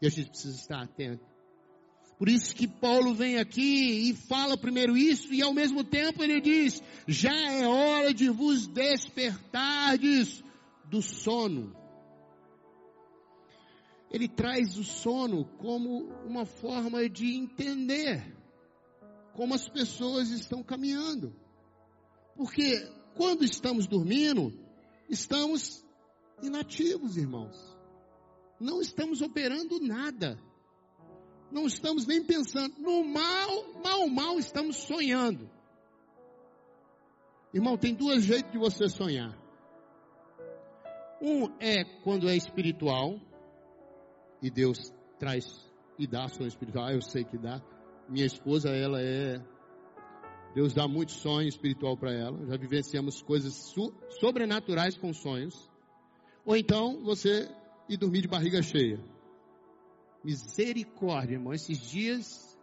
e 0.00 0.06
a 0.06 0.10
gente 0.10 0.30
precisa 0.30 0.56
estar 0.56 0.82
atento. 0.82 1.24
Por 2.16 2.28
isso 2.28 2.54
que 2.54 2.68
Paulo 2.68 3.14
vem 3.14 3.38
aqui 3.38 4.10
e 4.10 4.14
fala 4.14 4.56
primeiro 4.56 4.96
isso, 4.96 5.32
e 5.34 5.42
ao 5.42 5.52
mesmo 5.52 5.82
tempo 5.82 6.22
ele 6.22 6.40
diz: 6.40 6.80
já 7.08 7.34
é 7.34 7.66
hora 7.66 8.14
de 8.14 8.28
vos 8.28 8.68
despertardes 8.68 10.44
do 10.84 11.02
sono. 11.02 11.74
Ele 14.12 14.28
traz 14.28 14.76
o 14.76 14.84
sono 14.84 15.44
como 15.58 16.08
uma 16.24 16.44
forma 16.44 17.08
de 17.08 17.34
entender 17.34 18.36
como 19.34 19.54
as 19.54 19.68
pessoas 19.68 20.30
estão 20.30 20.62
caminhando. 20.62 21.34
Porque 22.40 22.88
quando 23.14 23.44
estamos 23.44 23.86
dormindo, 23.86 24.50
estamos 25.10 25.84
inativos, 26.42 27.18
irmãos. 27.18 27.56
Não 28.58 28.80
estamos 28.80 29.20
operando 29.20 29.78
nada 29.80 30.38
não 31.50 31.66
estamos 31.66 32.06
nem 32.06 32.22
pensando. 32.22 32.78
No 32.78 33.04
mal, 33.04 33.74
mal, 33.82 34.08
mal 34.08 34.38
estamos 34.38 34.76
sonhando. 34.76 35.50
Irmão, 37.52 37.76
tem 37.76 37.94
dois 37.94 38.24
jeitos 38.24 38.52
de 38.52 38.58
você 38.58 38.88
sonhar. 38.88 39.36
Um 41.20 41.50
é 41.58 41.84
quando 42.02 42.28
é 42.28 42.36
espiritual, 42.36 43.20
e 44.40 44.50
Deus 44.50 44.92
traz 45.18 45.44
e 45.98 46.06
dá 46.06 46.28
sonho 46.28 46.48
espiritual, 46.48 46.86
ah, 46.86 46.94
eu 46.94 47.02
sei 47.02 47.24
que 47.24 47.36
dá. 47.36 47.60
Minha 48.08 48.24
esposa, 48.24 48.70
ela 48.70 49.02
é. 49.02 49.42
Deus 50.54 50.72
dá 50.72 50.88
muito 50.88 51.12
sonho 51.12 51.48
espiritual 51.48 51.96
para 51.96 52.12
ela. 52.12 52.44
Já 52.46 52.56
vivenciamos 52.56 53.22
coisas 53.22 53.54
so, 53.54 53.92
sobrenaturais 54.20 54.96
com 54.96 55.12
sonhos. 55.12 55.70
Ou 56.44 56.56
então 56.56 57.04
você 57.04 57.48
ir 57.88 57.96
dormir 57.96 58.22
de 58.22 58.28
barriga 58.28 58.62
cheia. 58.62 59.00
Misericórdia, 60.24 61.34
irmão. 61.34 61.52
Esses 61.52 61.78
dias 61.78 62.58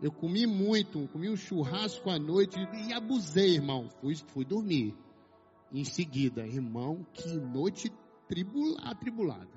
eu 0.00 0.12
comi 0.12 0.46
muito, 0.46 1.08
comi 1.08 1.28
um 1.28 1.36
churrasco 1.36 2.08
à 2.08 2.18
noite 2.18 2.56
e 2.86 2.92
abusei, 2.92 3.54
irmão. 3.54 3.88
Fui, 4.00 4.14
fui 4.28 4.44
dormir. 4.44 4.94
Em 5.72 5.84
seguida, 5.84 6.46
irmão, 6.46 7.04
que 7.12 7.28
noite 7.28 7.92
tribula, 8.28 8.80
atribulada. 8.82 9.50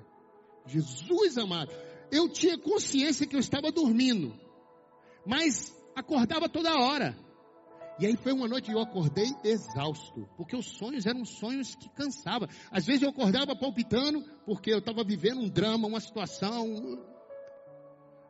Jesus 0.66 1.38
amado. 1.38 1.72
Eu 2.10 2.28
tinha 2.28 2.58
consciência 2.58 3.26
que 3.26 3.36
eu 3.36 3.40
estava 3.40 3.70
dormindo, 3.72 4.34
mas 5.24 5.74
acordava 5.94 6.48
toda 6.48 6.76
hora. 6.76 7.16
E 7.98 8.06
aí 8.06 8.16
foi 8.16 8.32
uma 8.32 8.48
noite 8.48 8.70
que 8.70 8.74
eu 8.74 8.80
acordei 8.80 9.34
exausto, 9.44 10.28
porque 10.36 10.56
os 10.56 10.66
sonhos 10.66 11.06
eram 11.06 11.24
sonhos 11.24 11.74
que 11.74 11.88
cansavam. 11.90 12.48
Às 12.70 12.86
vezes 12.86 13.02
eu 13.02 13.10
acordava 13.10 13.54
palpitando, 13.54 14.24
porque 14.46 14.72
eu 14.72 14.78
estava 14.78 15.04
vivendo 15.04 15.40
um 15.40 15.48
drama, 15.48 15.86
uma 15.86 16.00
situação, 16.00 16.98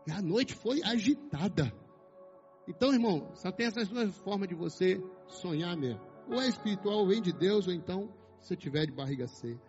e 0.07 0.11
a 0.11 0.21
noite 0.21 0.55
foi 0.55 0.83
agitada. 0.83 1.73
Então, 2.67 2.93
irmão, 2.93 3.31
só 3.35 3.51
tem 3.51 3.67
essas 3.67 3.89
duas 3.89 4.15
formas 4.19 4.49
de 4.49 4.55
você 4.55 5.03
sonhar 5.27 5.77
mesmo. 5.77 6.01
Ou 6.29 6.41
é 6.41 6.49
espiritual, 6.49 7.07
vem 7.07 7.21
de 7.21 7.33
Deus, 7.33 7.67
ou 7.67 7.73
então 7.73 8.13
se 8.41 8.57
tiver 8.57 8.87
de 8.87 8.93
barriga 8.93 9.27
seca. 9.27 9.61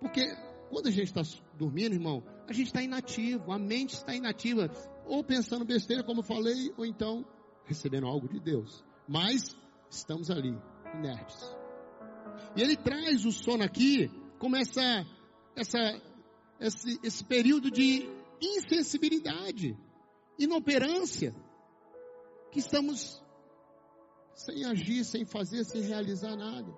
Porque 0.00 0.34
quando 0.70 0.88
a 0.88 0.90
gente 0.90 1.08
está 1.14 1.22
dormindo, 1.54 1.94
irmão, 1.94 2.22
a 2.48 2.52
gente 2.52 2.68
está 2.68 2.82
inativo, 2.82 3.52
a 3.52 3.58
mente 3.58 3.94
está 3.94 4.14
inativa, 4.14 4.70
ou 5.06 5.22
pensando 5.22 5.64
besteira, 5.64 6.02
como 6.02 6.20
eu 6.20 6.24
falei, 6.24 6.72
ou 6.76 6.84
então 6.84 7.24
recebendo 7.64 8.06
algo 8.06 8.28
de 8.28 8.40
Deus. 8.40 8.84
Mas 9.08 9.56
estamos 9.90 10.30
ali, 10.30 10.56
inertes. 10.94 11.56
E 12.56 12.62
ele 12.62 12.76
traz 12.76 13.24
o 13.24 13.32
sono 13.32 13.62
aqui 13.62 14.10
como 14.38 14.56
essa, 14.56 15.06
essa, 15.54 16.02
esse, 16.60 16.98
esse 17.02 17.24
período 17.24 17.70
de 17.70 18.08
insensibilidade, 18.40 19.76
inoperância, 20.38 21.34
que 22.50 22.58
estamos 22.58 23.22
sem 24.34 24.64
agir, 24.64 25.04
sem 25.04 25.24
fazer, 25.24 25.64
sem 25.64 25.82
realizar 25.82 26.36
nada. 26.36 26.72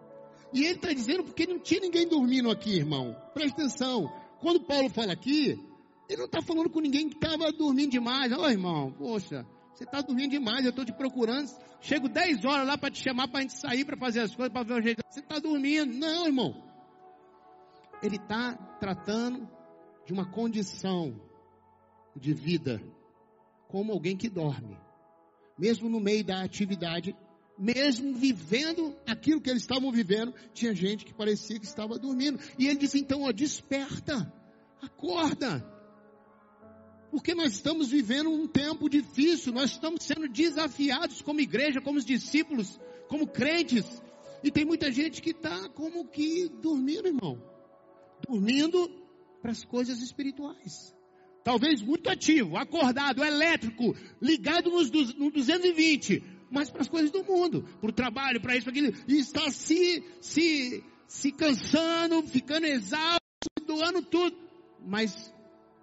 E 0.52 0.64
ele 0.64 0.76
está 0.76 0.92
dizendo 0.92 1.24
porque 1.24 1.46
não 1.46 1.58
tinha 1.58 1.80
ninguém 1.80 2.06
dormindo 2.06 2.50
aqui, 2.50 2.76
irmão. 2.76 3.14
Presta 3.34 3.62
atenção. 3.62 4.10
Quando 4.40 4.60
Paulo 4.60 4.88
fala 4.88 5.12
aqui, 5.12 5.60
ele 6.08 6.18
não 6.18 6.24
está 6.24 6.40
falando 6.40 6.70
com 6.70 6.80
ninguém 6.80 7.08
que 7.08 7.16
estava 7.16 7.52
dormindo 7.52 7.90
demais. 7.90 8.32
Ô 8.32 8.42
oh, 8.42 8.48
irmão, 8.48 8.92
poxa, 8.92 9.46
você 9.78 9.84
está 9.84 10.00
dormindo 10.00 10.32
demais, 10.32 10.64
eu 10.64 10.70
estou 10.70 10.84
te 10.84 10.92
procurando. 10.92 11.48
Chego 11.80 12.08
10 12.08 12.44
horas 12.44 12.66
lá 12.66 12.76
para 12.76 12.90
te 12.90 13.00
chamar 13.00 13.28
para 13.28 13.38
a 13.38 13.42
gente 13.42 13.52
sair 13.52 13.84
para 13.84 13.96
fazer 13.96 14.22
as 14.22 14.34
coisas, 14.34 14.52
para 14.52 14.64
ver 14.64 14.74
o 14.74 14.82
jeito. 14.82 15.00
Você 15.08 15.20
está 15.20 15.38
dormindo. 15.38 15.94
Não, 15.94 16.26
irmão. 16.26 16.64
Ele 18.02 18.16
está 18.16 18.54
tratando 18.80 19.48
de 20.04 20.12
uma 20.12 20.28
condição 20.28 21.20
de 22.16 22.34
vida 22.34 22.82
como 23.68 23.92
alguém 23.92 24.16
que 24.16 24.28
dorme, 24.28 24.76
mesmo 25.56 25.88
no 25.88 26.00
meio 26.00 26.24
da 26.24 26.42
atividade, 26.42 27.14
mesmo 27.56 28.16
vivendo 28.16 28.96
aquilo 29.06 29.40
que 29.40 29.48
eles 29.48 29.62
estavam 29.62 29.92
vivendo, 29.92 30.34
tinha 30.52 30.74
gente 30.74 31.04
que 31.04 31.14
parecia 31.14 31.60
que 31.60 31.66
estava 31.66 32.00
dormindo. 32.00 32.40
E 32.58 32.66
ele 32.66 32.80
disse 32.80 32.98
então, 32.98 33.22
ó, 33.22 33.30
desperta, 33.30 34.32
acorda. 34.82 35.77
Porque 37.10 37.34
nós 37.34 37.52
estamos 37.52 37.88
vivendo 37.88 38.30
um 38.30 38.46
tempo 38.46 38.88
difícil, 38.88 39.52
nós 39.52 39.70
estamos 39.70 40.04
sendo 40.04 40.28
desafiados 40.28 41.22
como 41.22 41.40
igreja, 41.40 41.80
como 41.80 42.00
discípulos, 42.00 42.78
como 43.08 43.26
crentes. 43.26 43.86
E 44.42 44.50
tem 44.50 44.64
muita 44.64 44.92
gente 44.92 45.22
que 45.22 45.30
está 45.30 45.68
como 45.70 46.06
que 46.06 46.48
dormindo, 46.48 47.08
irmão. 47.08 47.42
Dormindo 48.28 48.90
para 49.40 49.52
as 49.52 49.64
coisas 49.64 50.00
espirituais 50.00 50.94
talvez 51.48 51.80
muito 51.80 52.10
ativo, 52.10 52.58
acordado, 52.58 53.24
elétrico, 53.24 53.96
ligado 54.20 54.70
nos, 54.70 54.90
no 55.14 55.30
220, 55.30 56.22
mas 56.50 56.68
para 56.68 56.82
as 56.82 56.90
coisas 56.90 57.10
do 57.10 57.24
mundo, 57.24 57.62
para 57.80 57.88
o 57.88 57.92
trabalho, 57.92 58.38
para 58.38 58.54
isso, 58.54 58.64
para 58.64 58.72
aquilo, 58.72 58.92
e 59.08 59.18
está 59.18 59.50
se, 59.50 60.04
se, 60.20 60.84
se 61.06 61.32
cansando, 61.32 62.22
ficando 62.24 62.66
exausto, 62.66 63.18
doando 63.66 64.02
tudo, 64.02 64.36
mas 64.86 65.32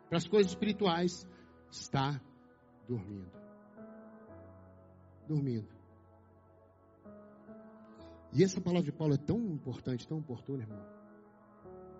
para 0.07 0.17
as 0.17 0.27
coisas 0.27 0.51
espirituais, 0.51 1.27
está 1.71 2.21
dormindo. 2.87 3.31
Dormindo. 5.27 5.67
E 8.33 8.43
essa 8.43 8.59
palavra 8.59 8.83
de 8.83 8.91
Paulo 8.91 9.13
é 9.13 9.17
tão 9.17 9.39
importante, 9.39 10.07
tão 10.07 10.19
oportuna, 10.19 10.63
irmão. 10.63 10.85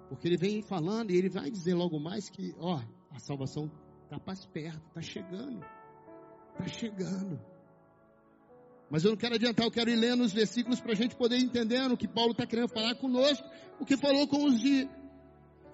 Porque 0.10 0.28
ele 0.28 0.38
vem 0.38 0.62
falando 0.62 1.12
e 1.12 1.18
ele 1.18 1.30
vai 1.30 1.50
dizer 1.50 1.74
logo 1.74 2.00
mais 2.00 2.30
que, 2.30 2.54
ó, 2.60 2.82
a 3.12 3.20
salvação 3.20 3.72
está 4.04 4.20
mais 4.26 4.46
perto, 4.46 4.86
está 4.88 5.02
chegando. 5.02 5.66
Está 6.52 6.68
chegando. 6.68 7.40
Mas 8.90 9.04
eu 9.04 9.12
não 9.12 9.18
quero 9.18 9.36
adiantar, 9.36 9.66
eu 9.66 9.72
quero 9.72 9.90
ir 9.90 9.96
lendo 9.96 10.24
os 10.24 10.32
versículos 10.32 10.80
para 10.80 10.92
a 10.92 10.96
gente 10.96 11.16
poder 11.16 11.38
entender 11.38 11.82
o 11.92 11.98
que 11.98 12.08
Paulo 12.08 12.32
está 12.32 12.46
querendo 12.46 12.70
falar 12.70 12.96
conosco, 12.96 13.48
o 13.80 13.86
que 13.86 13.98
falou 13.98 14.28
com 14.28 14.46
os, 14.46 14.60
de, 14.60 14.88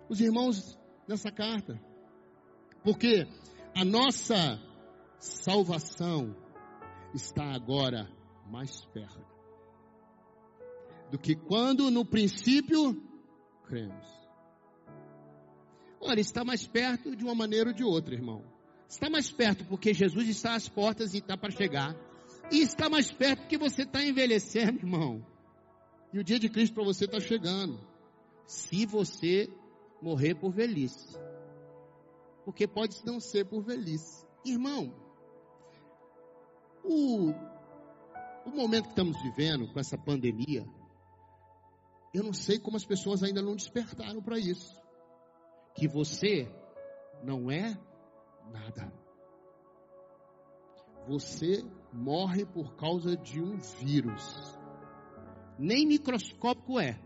os 0.10 0.22
irmãos 0.22 0.78
nessa 1.08 1.30
carta. 1.32 1.80
Porque 2.84 3.28
a 3.76 3.86
nossa 3.86 4.60
salvação 5.20 6.36
está 7.14 7.54
agora 7.54 8.10
mais 8.48 8.84
perto 8.86 9.32
do 11.12 11.20
que 11.20 11.36
quando 11.36 11.92
no 11.92 12.06
princípio 12.06 13.02
cremos. 13.66 14.08
Olha, 16.00 16.20
está 16.20 16.44
mais 16.44 16.66
perto 16.66 17.16
de 17.16 17.24
uma 17.24 17.36
maneira 17.36 17.70
ou 17.70 17.76
de 17.76 17.84
outra, 17.84 18.16
irmão. 18.16 18.44
Está 18.88 19.10
mais 19.10 19.32
perto 19.32 19.66
porque 19.66 19.94
Jesus 19.94 20.28
está 20.28 20.56
às 20.56 20.68
portas 20.68 21.14
e 21.14 21.20
está 21.20 21.38
para 21.38 21.52
chegar. 21.52 21.96
E 22.52 22.60
está 22.62 22.90
mais 22.90 23.12
perto 23.12 23.42
porque 23.42 23.58
você 23.58 23.84
está 23.84 24.04
envelhecendo, 24.04 24.80
irmão. 24.80 25.26
E 26.12 26.20
o 26.20 26.24
dia 26.24 26.40
de 26.40 26.50
Cristo 26.50 26.74
para 26.74 26.84
você 26.84 27.06
está 27.06 27.20
chegando. 27.20 27.80
Se 28.46 28.86
você 28.86 29.50
morrer 30.02 30.36
por 30.36 30.52
velhice. 30.52 31.18
Porque 32.46 32.68
pode 32.68 33.06
não 33.06 33.20
ser 33.20 33.46
por 33.46 33.64
velhice. 33.64 34.26
Irmão, 34.44 34.94
o, 36.84 37.32
o 38.46 38.50
momento 38.50 38.86
que 38.86 38.90
estamos 38.90 39.22
vivendo 39.22 39.72
com 39.72 39.80
essa 39.80 39.98
pandemia, 39.98 40.66
eu 42.14 42.24
não 42.24 42.34
sei 42.34 42.60
como 42.60 42.78
as 42.78 42.86
pessoas 42.86 43.24
ainda 43.24 43.42
não 43.42 43.56
despertaram 43.56 44.22
para 44.22 44.40
isso. 44.40 44.80
Que 45.76 45.88
você 45.88 46.52
não 47.24 47.50
é 47.50 47.78
nada. 48.52 48.92
Você 51.08 51.64
morre 51.94 52.46
por 52.46 52.76
causa 52.76 53.16
de 53.16 53.42
um 53.42 53.58
vírus. 53.58 54.58
Nem 55.58 55.86
microscópico 55.86 56.80
é. 56.80 57.00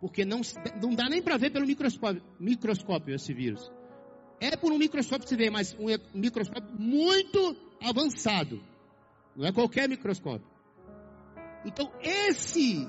Porque 0.00 0.24
não, 0.24 0.40
não 0.82 0.94
dá 0.94 1.08
nem 1.08 1.22
para 1.22 1.36
ver 1.36 1.50
pelo 1.50 1.66
microscópio, 1.66 2.22
microscópio 2.38 3.14
esse 3.14 3.32
vírus. 3.32 3.70
É 4.40 4.56
por 4.56 4.72
um 4.72 4.78
microscópio 4.78 5.24
que 5.24 5.28
se 5.28 5.36
vê, 5.36 5.50
mas 5.50 5.76
um 5.78 5.86
microscópio 6.18 6.72
muito 6.78 7.56
avançado. 7.80 8.62
Não 9.36 9.46
é 9.46 9.52
qualquer 9.52 9.88
microscópio. 9.88 10.48
Então, 11.64 11.92
esse 12.00 12.88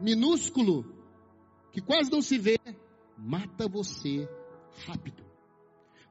minúsculo, 0.00 0.84
que 1.72 1.80
quase 1.80 2.10
não 2.10 2.20
se 2.20 2.36
vê, 2.36 2.58
mata 3.16 3.68
você 3.68 4.28
rápido. 4.86 5.24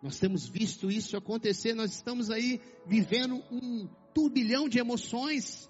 Nós 0.02 0.20
temos 0.20 0.48
visto 0.48 0.90
isso 0.90 1.16
acontecer, 1.16 1.74
nós 1.74 1.94
estamos 1.94 2.30
aí 2.30 2.62
vivendo 2.86 3.44
um 3.52 3.88
turbilhão 4.14 4.70
de 4.70 4.80
emoções. 4.80 5.70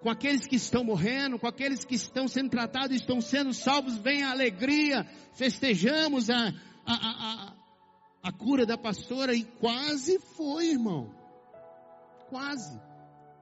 Com 0.00 0.10
aqueles 0.10 0.46
que 0.46 0.56
estão 0.56 0.84
morrendo, 0.84 1.38
com 1.38 1.46
aqueles 1.46 1.84
que 1.84 1.94
estão 1.94 2.28
sendo 2.28 2.50
tratados, 2.50 2.96
estão 2.96 3.20
sendo 3.20 3.52
salvos, 3.52 3.96
vem 3.96 4.22
a 4.22 4.30
alegria, 4.30 5.04
festejamos 5.34 6.30
a, 6.30 6.48
a, 6.84 6.94
a, 6.94 7.56
a 8.26 8.32
cura 8.32 8.66
da 8.66 8.76
pastora 8.76 9.36
e 9.36 9.44
quase 9.44 10.18
foi, 10.18 10.70
irmão. 10.70 11.14
Quase. 12.28 12.76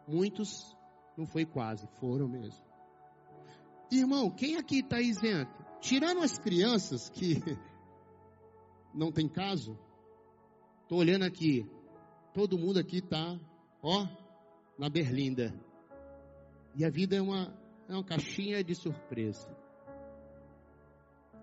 Muitos 0.06 0.76
não 1.16 1.24
foi 1.24 1.46
quase, 1.46 1.88
foram 1.98 2.28
mesmo. 2.28 2.62
Irmão, 3.90 4.30
quem 4.30 4.56
aqui 4.56 4.80
está 4.80 5.00
isento? 5.00 5.64
Tirando 5.80 6.20
as 6.20 6.36
crianças 6.36 7.08
que 7.08 7.42
não 8.92 9.10
tem 9.10 9.26
caso, 9.26 9.78
estou 10.82 10.98
olhando 10.98 11.24
aqui, 11.24 11.66
todo 12.34 12.58
mundo 12.58 12.78
aqui 12.78 12.98
está, 12.98 13.40
ó, 13.82 14.06
na 14.78 14.90
berlinda. 14.90 15.58
E 16.74 16.84
a 16.84 16.90
vida 16.90 17.16
é 17.16 17.22
uma, 17.22 17.58
é 17.88 17.94
uma 17.94 18.04
caixinha 18.04 18.62
de 18.62 18.74
surpresa. 18.74 19.48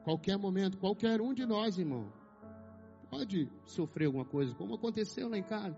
Qualquer 0.04 0.38
momento, 0.38 0.78
qualquer 0.78 1.20
um 1.20 1.34
de 1.34 1.44
nós, 1.44 1.80
irmão, 1.80 2.21
pode 3.12 3.50
sofrer 3.65 4.06
alguma 4.06 4.24
coisa, 4.24 4.56
como 4.56 4.76
aconteceu 4.76 5.28
lá 5.28 5.38
em 5.38 5.43
casa. 5.43 5.78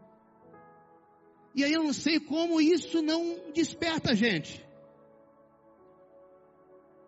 E 1.55 1.63
aí 1.63 1.73
eu 1.73 1.83
não 1.83 1.91
sei 1.91 2.19
como 2.19 2.61
isso 2.61 3.01
não 3.01 3.51
desperta 3.51 4.11
a 4.11 4.15
gente. 4.15 4.63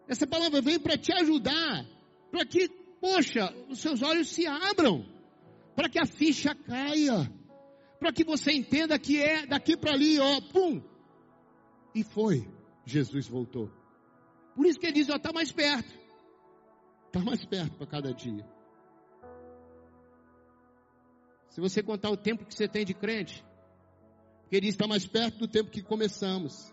Essa 0.07 0.25
palavra 0.25 0.61
vem 0.61 0.79
para 0.79 0.97
te 0.97 1.13
ajudar, 1.13 1.85
para 2.31 2.43
que, 2.43 2.67
poxa, 2.99 3.53
os 3.69 3.79
seus 3.79 4.01
olhos 4.01 4.27
se 4.29 4.47
abram, 4.47 5.05
para 5.75 5.89
que 5.89 5.99
a 5.99 6.05
ficha 6.07 6.55
caia, 6.55 7.31
para 7.99 8.11
que 8.11 8.23
você 8.23 8.51
entenda 8.51 8.97
que 8.97 9.21
é 9.21 9.45
daqui 9.45 9.77
para 9.77 9.93
ali, 9.93 10.19
ó, 10.19 10.41
pum. 10.41 10.81
E 11.93 12.03
foi, 12.03 12.47
Jesus 12.83 13.27
voltou. 13.27 13.71
Por 14.55 14.65
isso 14.65 14.79
que 14.79 14.88
ele 14.88 14.93
diz, 14.93 15.09
ó, 15.09 15.17
está 15.17 15.31
mais 15.31 15.51
perto. 15.51 15.93
Está 17.07 17.19
mais 17.19 17.45
perto 17.45 17.77
para 17.77 17.88
cada 17.88 18.13
dia. 18.13 18.55
Se 21.56 21.62
você 21.62 21.82
contar 21.82 22.10
o 22.10 22.18
tempo 22.18 22.44
que 22.44 22.54
você 22.54 22.68
tem 22.68 22.84
de 22.84 22.94
crente, 22.94 23.41
porque 24.41 24.58
ele 24.58 24.68
está 24.68 24.86
mais 24.86 25.08
perto 25.08 25.38
do 25.38 25.48
tempo 25.48 25.72
que 25.72 25.82
começamos. 25.82 26.70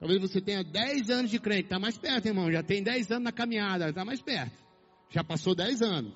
Talvez 0.00 0.20
você 0.20 0.40
tenha 0.40 0.64
10 0.64 1.10
anos 1.10 1.30
de 1.30 1.38
crente, 1.38 1.62
está 1.62 1.78
mais 1.78 1.96
perto, 1.96 2.26
irmão. 2.26 2.50
Já 2.50 2.60
tem 2.60 2.82
10 2.82 3.12
anos 3.12 3.22
na 3.22 3.30
caminhada, 3.30 3.88
está 3.88 4.04
mais 4.04 4.20
perto. 4.20 4.58
Já 5.10 5.22
passou 5.22 5.54
10 5.54 5.80
anos. 5.82 6.12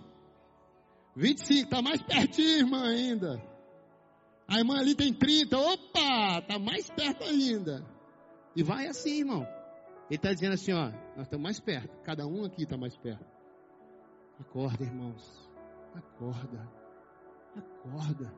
25, 1.14 1.66
está 1.66 1.80
mais 1.80 2.02
pertinho, 2.02 2.58
irmã, 2.58 2.88
ainda. 2.88 3.40
A 4.48 4.58
irmã 4.58 4.80
ali 4.80 4.96
tem 4.96 5.14
30, 5.14 5.56
opa, 5.56 6.38
está 6.40 6.58
mais 6.58 6.90
perto 6.90 7.22
ainda. 7.22 7.86
E 8.56 8.62
vai 8.64 8.88
assim, 8.88 9.20
irmão. 9.20 9.46
Ele 10.10 10.16
está 10.16 10.32
dizendo 10.32 10.54
assim, 10.54 10.72
ó, 10.72 10.90
nós 11.16 11.26
estamos 11.26 11.44
mais 11.44 11.60
perto. 11.60 11.96
Cada 12.02 12.26
um 12.26 12.44
aqui 12.44 12.64
está 12.64 12.76
mais 12.76 12.96
perto. 12.96 13.24
Acorda, 14.40 14.82
irmãos. 14.82 15.48
Acorda. 15.94 16.77
Acorda. 17.56 18.34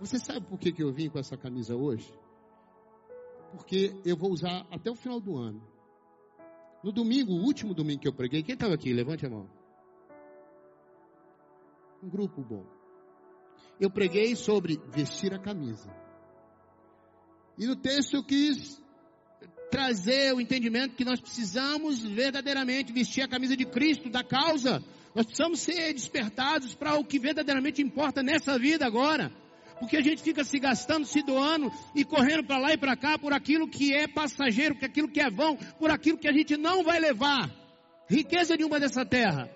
Você 0.00 0.18
sabe 0.18 0.46
por 0.46 0.58
que, 0.58 0.74
eu 0.82 0.92
vim 0.92 1.10
com 1.10 1.18
essa 1.18 1.36
camisa 1.36 1.76
hoje? 1.76 2.12
porque 3.50 3.94
eu 4.04 4.16
vou 4.16 4.30
usar 4.30 4.66
até 4.70 4.90
o 4.90 4.94
final 4.94 5.20
do 5.20 5.36
ano. 5.36 5.62
No 6.82 6.92
domingo, 6.92 7.32
o 7.32 7.42
último 7.42 7.74
domingo 7.74 8.00
que 8.00 8.08
eu 8.08 8.12
preguei, 8.12 8.42
quem 8.42 8.54
estava 8.54 8.74
aqui? 8.74 8.92
Levante 8.92 9.26
a 9.26 9.30
mão. 9.30 9.48
Um 12.02 12.08
grupo 12.08 12.42
bom. 12.42 12.64
Eu 13.78 13.90
preguei 13.90 14.34
sobre 14.34 14.80
vestir 14.88 15.34
a 15.34 15.38
camisa. 15.38 15.90
E 17.58 17.66
no 17.66 17.76
texto 17.76 18.14
eu 18.14 18.24
quis 18.24 18.80
trazer 19.70 20.34
o 20.34 20.40
entendimento 20.40 20.96
que 20.96 21.04
nós 21.04 21.20
precisamos 21.20 22.02
verdadeiramente 22.02 22.92
vestir 22.92 23.22
a 23.22 23.28
camisa 23.28 23.56
de 23.56 23.66
Cristo, 23.66 24.08
da 24.08 24.24
causa. 24.24 24.82
Nós 25.14 25.26
precisamos 25.26 25.60
ser 25.60 25.92
despertados 25.92 26.74
para 26.74 26.96
o 26.96 27.04
que 27.04 27.18
verdadeiramente 27.18 27.82
importa 27.82 28.22
nessa 28.22 28.58
vida 28.58 28.86
agora 28.86 29.32
porque 29.80 29.96
a 29.96 30.02
gente 30.02 30.22
fica 30.22 30.44
se 30.44 30.58
gastando, 30.58 31.06
se 31.06 31.22
doando 31.22 31.72
e 31.94 32.04
correndo 32.04 32.44
para 32.44 32.58
lá 32.58 32.72
e 32.74 32.76
para 32.76 32.94
cá 32.94 33.18
por 33.18 33.32
aquilo 33.32 33.66
que 33.66 33.94
é 33.94 34.06
passageiro, 34.06 34.76
por 34.76 34.84
aquilo 34.84 35.08
que 35.08 35.20
é 35.20 35.30
vão, 35.30 35.56
por 35.56 35.90
aquilo 35.90 36.18
que 36.18 36.28
a 36.28 36.32
gente 36.32 36.54
não 36.58 36.84
vai 36.84 37.00
levar. 37.00 37.50
Riqueza 38.06 38.54
nenhuma 38.56 38.78
dessa 38.78 39.06
terra. 39.06 39.50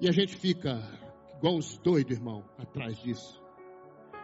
E 0.00 0.08
a 0.08 0.12
gente 0.12 0.34
fica 0.34 0.80
igual 1.36 1.56
uns 1.56 1.76
doidos, 1.78 2.16
irmão, 2.16 2.42
atrás 2.56 2.96
disso. 3.02 3.38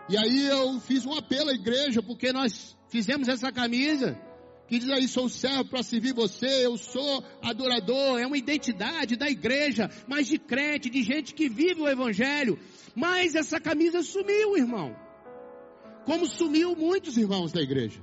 E 0.09 0.17
aí 0.17 0.47
eu 0.47 0.81
fiz 0.81 1.05
um 1.05 1.13
apelo 1.13 1.51
à 1.51 1.55
igreja, 1.55 2.03
porque 2.03 2.33
nós 2.33 2.77
fizemos 2.89 3.29
essa 3.29 3.53
camisa 3.53 4.19
que 4.73 4.79
diz 4.79 4.89
aí, 4.89 5.07
sou 5.07 5.29
servo 5.29 5.67
para 5.67 5.83
servir 5.83 6.15
você, 6.15 6.65
eu 6.65 6.79
sou 6.79 7.23
adorador, 7.43 8.19
é 8.19 8.27
uma 8.27 8.39
identidade 8.39 9.17
da 9.17 9.29
igreja, 9.29 9.91
mas 10.09 10.27
de 10.27 10.39
crente, 10.39 10.89
de 10.89 11.03
gente 11.03 11.35
que 11.35 11.47
vive 11.47 11.83
o 11.83 11.87
evangelho. 11.87 12.59
Mas 12.95 13.35
essa 13.35 13.61
camisa 13.61 14.03
sumiu, 14.03 14.57
irmão. 14.57 14.97
Como 16.07 16.25
sumiu 16.25 16.75
muitos 16.75 17.19
irmãos 17.19 17.53
da 17.53 17.61
igreja. 17.61 18.01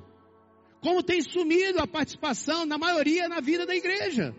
Como 0.80 1.02
tem 1.02 1.24
sumido 1.24 1.80
a 1.80 1.88
participação 1.88 2.68
na 2.68 2.78
maioria 2.78 3.28
na 3.28 3.40
vida 3.40 3.66
da 3.66 3.76
igreja. 3.76 4.36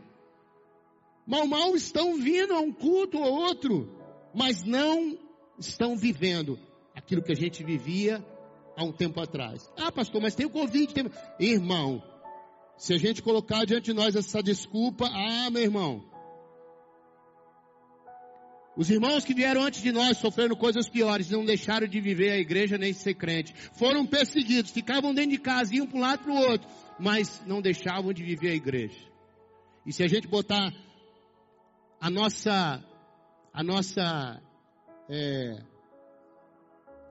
Mal 1.27 1.49
mal 1.49 1.75
estão 1.75 2.15
vindo 2.17 2.55
a 2.55 2.61
um 2.61 2.73
culto 2.73 3.19
ou 3.19 3.29
outro, 3.29 3.93
mas 4.33 4.63
não 4.63 5.19
estão 5.59 5.97
vivendo 5.97 6.57
aquilo 6.95 7.25
que 7.25 7.33
a 7.33 7.37
gente 7.37 7.65
vivia 7.65 8.25
há 8.77 8.85
um 8.85 8.93
tempo 8.93 9.21
atrás. 9.21 9.69
Ah, 9.77 9.91
pastor, 9.91 10.23
mas 10.23 10.37
tem 10.37 10.47
o 10.47 10.51
Covid. 10.51 10.95
Tem... 10.95 11.11
Irmão, 11.41 12.01
se 12.81 12.95
a 12.95 12.99
gente 12.99 13.21
colocar 13.21 13.67
diante 13.67 13.85
de 13.85 13.93
nós 13.93 14.17
essa 14.17 14.43
desculpa, 14.43 15.07
ah, 15.07 15.51
meu 15.51 15.63
irmão, 15.63 16.03
Os 18.77 18.89
irmãos 18.89 19.25
que 19.27 19.35
vieram 19.35 19.63
antes 19.63 19.83
de 19.83 19.93
nós 19.93 20.17
sofreram 20.17 20.57
coisas 20.57 20.89
piores, 20.89 21.29
não 21.29 21.45
deixaram 21.45 21.87
de 21.87 22.01
viver 22.01 22.31
a 22.31 22.39
igreja 22.39 22.79
nem 22.79 22.95
ser 22.95 23.13
crente. 23.13 23.53
Foram 23.75 24.07
perseguidos, 24.07 24.71
ficavam 24.71 25.13
dentro 25.13 25.33
de 25.33 25.39
casa, 25.39 25.75
iam 25.75 25.87
para 25.87 25.99
um 25.99 26.01
lado 26.01 26.23
para 26.23 26.33
o 26.33 26.37
outro, 26.37 26.67
mas 26.99 27.43
não 27.45 27.61
deixavam 27.61 28.11
de 28.11 28.23
viver 28.23 28.53
a 28.53 28.55
igreja. 28.55 28.97
E 29.85 29.93
se 29.93 30.03
a 30.03 30.09
gente 30.09 30.27
botar 30.27 30.73
a 32.01 32.09
nossa, 32.09 32.83
a 33.53 33.63
nossa, 33.63 34.41
é, 35.11 35.63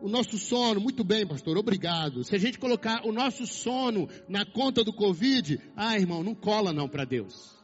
o 0.01 0.07
nosso 0.07 0.37
sono, 0.37 0.79
muito 0.79 1.03
bem, 1.03 1.27
pastor, 1.27 1.57
obrigado. 1.57 2.23
Se 2.23 2.35
a 2.35 2.39
gente 2.39 2.57
colocar 2.57 3.05
o 3.05 3.11
nosso 3.11 3.45
sono 3.45 4.07
na 4.27 4.45
conta 4.45 4.83
do 4.83 4.93
Covid, 4.93 5.59
ah, 5.75 5.97
irmão, 5.97 6.23
não 6.23 6.33
cola 6.33 6.71
não 6.71 6.87
para 6.87 7.05
Deus. 7.05 7.57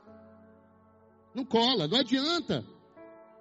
Não 1.33 1.45
cola, 1.45 1.87
não 1.87 1.97
adianta. 1.97 2.65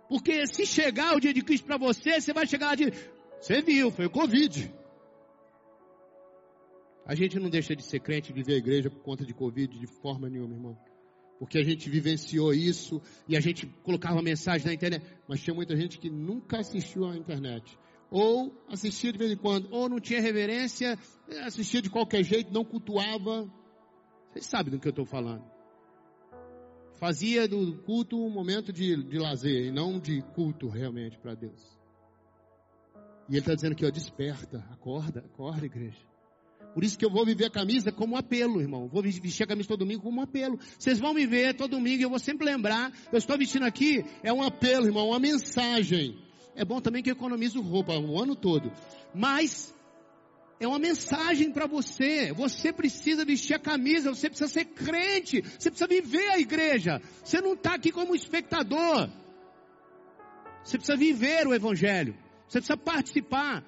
Porque 0.09 0.47
se 0.47 0.67
chegar 0.67 1.17
o 1.17 1.21
dia 1.21 1.33
de 1.33 1.43
Cristo 1.43 1.65
para 1.65 1.77
você, 1.77 2.21
você 2.21 2.33
vai 2.33 2.47
chegar 2.47 2.67
lá 2.69 2.75
de. 2.75 2.93
Você 3.41 3.63
viu, 3.63 3.91
foi 3.91 4.07
o 4.07 4.11
Covid. 4.11 4.73
A 7.07 7.15
gente 7.15 7.39
não 7.39 7.51
deixa 7.51 7.77
de 7.77 7.83
ser 7.83 8.01
crente 8.01 8.31
e 8.31 8.35
viver 8.35 8.55
a 8.55 8.59
igreja 8.59 8.91
por 8.91 9.03
conta 9.03 9.25
de 9.25 9.35
Covid 9.35 9.79
de 9.79 9.87
forma 9.87 10.29
nenhuma, 10.29 10.55
irmão. 10.55 10.79
Porque 11.39 11.59
a 11.59 11.65
gente 11.65 11.91
vivenciou 11.91 12.55
isso 12.55 13.03
e 13.29 13.37
a 13.37 13.41
gente 13.41 13.67
colocava 13.83 14.23
mensagem 14.23 14.67
na 14.67 14.73
internet. 14.73 15.05
Mas 15.29 15.41
tinha 15.41 15.55
muita 15.55 15.77
gente 15.77 15.99
que 15.99 16.09
nunca 16.09 16.59
assistiu 16.59 17.05
à 17.07 17.17
internet. 17.17 17.77
Ou 18.15 18.55
assistia 18.69 19.11
de 19.11 19.19
vez 19.19 19.33
em 19.33 19.37
quando, 19.37 19.69
ou 19.73 19.89
não 19.89 19.99
tinha 19.99 20.21
reverência, 20.21 20.97
assistia 21.45 21.83
de 21.83 21.91
qualquer 21.91 22.23
jeito, 22.23 22.53
não 22.53 22.65
cultuava. 22.65 23.51
Vocês 24.31 24.47
sabem 24.47 24.71
do 24.71 24.79
que 24.79 24.87
eu 24.87 24.91
estou 24.91 25.05
falando 25.05 25.45
fazia 27.05 27.47
do 27.47 27.77
culto 27.83 28.17
um 28.17 28.31
momento 28.31 28.73
de, 28.73 28.97
de 29.05 29.19
lazer 29.19 29.67
e 29.67 29.71
não 29.71 29.99
de 29.99 30.23
culto 30.35 30.69
realmente 30.69 31.19
para 31.19 31.35
Deus. 31.35 31.61
E 33.29 33.33
ele 33.33 33.41
está 33.41 33.55
dizendo 33.55 33.73
aqui, 33.73 33.85
ó, 33.85 33.91
desperta, 33.91 34.65
acorda, 34.71 35.21
acorda, 35.21 35.67
igreja. 35.67 35.99
Por 36.73 36.83
isso 36.83 36.99
que 36.99 37.05
eu 37.05 37.11
vou 37.11 37.27
viver 37.27 37.45
a 37.45 37.51
camisa 37.51 37.93
como 37.93 38.15
um 38.15 38.17
apelo, 38.17 38.59
irmão. 38.61 38.89
Vou 38.89 39.03
vestir 39.03 39.45
a 39.45 39.47
camisa 39.47 39.69
todo 39.69 39.81
domingo 39.81 40.03
como 40.03 40.21
um 40.21 40.25
apelo. 40.25 40.59
Vocês 40.79 40.99
vão 40.99 41.13
me 41.13 41.27
ver 41.27 41.55
todo 41.55 41.73
domingo 41.73 42.01
e 42.01 42.03
eu 42.03 42.11
vou 42.11 42.19
sempre 42.19 42.47
lembrar. 42.47 42.91
Eu 43.13 43.19
estou 43.19 43.37
vestindo 43.37 43.65
aqui, 43.65 44.05
é 44.23 44.33
um 44.33 44.43
apelo, 44.43 44.87
irmão, 44.87 45.09
uma 45.09 45.21
mensagem. 45.21 46.19
É 46.57 46.65
bom 46.65 46.81
também 46.81 47.03
que 47.03 47.11
eu 47.11 47.15
economizo 47.15 47.61
roupa 47.61 47.99
o 47.99 48.21
ano 48.21 48.37
todo. 48.37 48.73
Mas 49.15 49.75
é 50.61 50.69
uma 50.69 50.79
mensagem 50.79 51.51
para 51.51 51.67
você. 51.67 52.33
Você 52.33 52.73
precisa 52.73 53.25
vestir 53.25 53.55
a 53.55 53.59
camisa, 53.59 54.15
você 54.15 54.29
precisa 54.29 54.51
ser 54.51 54.67
crente, 54.67 55.41
você 55.41 55.71
precisa 55.71 55.89
viver 55.89 56.29
a 56.31 56.39
igreja. 56.39 57.03
Você 57.23 57.41
não 57.41 57.55
está 57.55 57.75
aqui 57.75 57.91
como 57.91 58.15
espectador. 58.15 59.11
Você 60.63 60.79
precisa 60.79 60.97
viver 60.97 61.47
o 61.47 61.55
Evangelho. 61.55 62.17
Você 62.49 62.59
precisa 62.59 62.77
participar. 62.77 63.65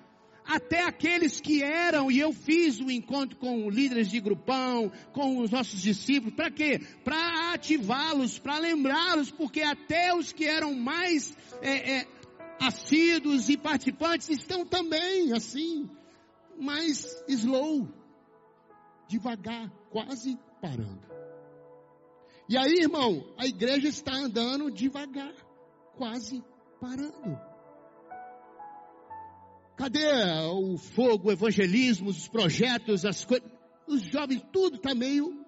Até 0.47 0.85
aqueles 0.85 1.41
que 1.41 1.61
eram, 1.61 2.09
e 2.09 2.21
eu 2.21 2.33
fiz 2.33 2.79
o 2.79 2.89
encontro 2.89 3.37
com 3.37 3.69
líderes 3.69 4.09
de 4.09 4.21
grupão, 4.21 4.93
com 5.13 5.39
os 5.41 5.51
nossos 5.51 5.83
discípulos, 5.83 6.37
para 6.37 6.53
quê? 6.53 6.81
Para 7.03 7.53
ativá-los, 7.53 8.39
para 8.39 8.57
lembrá-los, 8.59 9.33
porque 9.33 9.61
até 9.61 10.15
os 10.15 10.33
que 10.33 10.45
eram 10.45 10.73
mais 10.73 11.37
é, 11.61 11.97
é, 11.97 12.07
assíduos 12.61 13.49
e 13.49 13.57
participantes 13.57 14.29
estão 14.29 14.65
também 14.65 15.33
assim 15.33 15.89
mais 16.59 17.25
slow, 17.29 17.89
devagar, 19.09 19.71
quase 19.91 20.39
parando. 20.61 21.07
E 22.49 22.57
aí, 22.57 22.81
irmão, 22.81 23.27
a 23.37 23.47
igreja 23.47 23.89
está 23.89 24.13
andando 24.15 24.71
devagar, 24.71 25.35
quase 25.97 26.43
parando. 26.81 27.39
Cadê 29.77 30.07
o 30.53 30.79
fogo, 30.79 31.29
o 31.29 31.33
evangelismo, 31.33 32.09
os 32.09 32.29
projetos, 32.29 33.05
as 33.05 33.25
coisas? 33.25 33.51
Os 33.87 34.03
jovens, 34.03 34.43
tudo 34.53 34.77
está 34.77 34.95
meio 34.95 35.45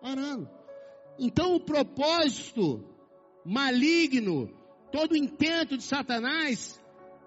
parando. 0.00 0.48
Então 1.18 1.54
o 1.54 1.60
propósito 1.60 2.84
maligno, 3.44 4.52
todo 4.92 5.12
o 5.12 5.16
intento 5.16 5.76
de 5.76 5.82
Satanás, 5.82 6.80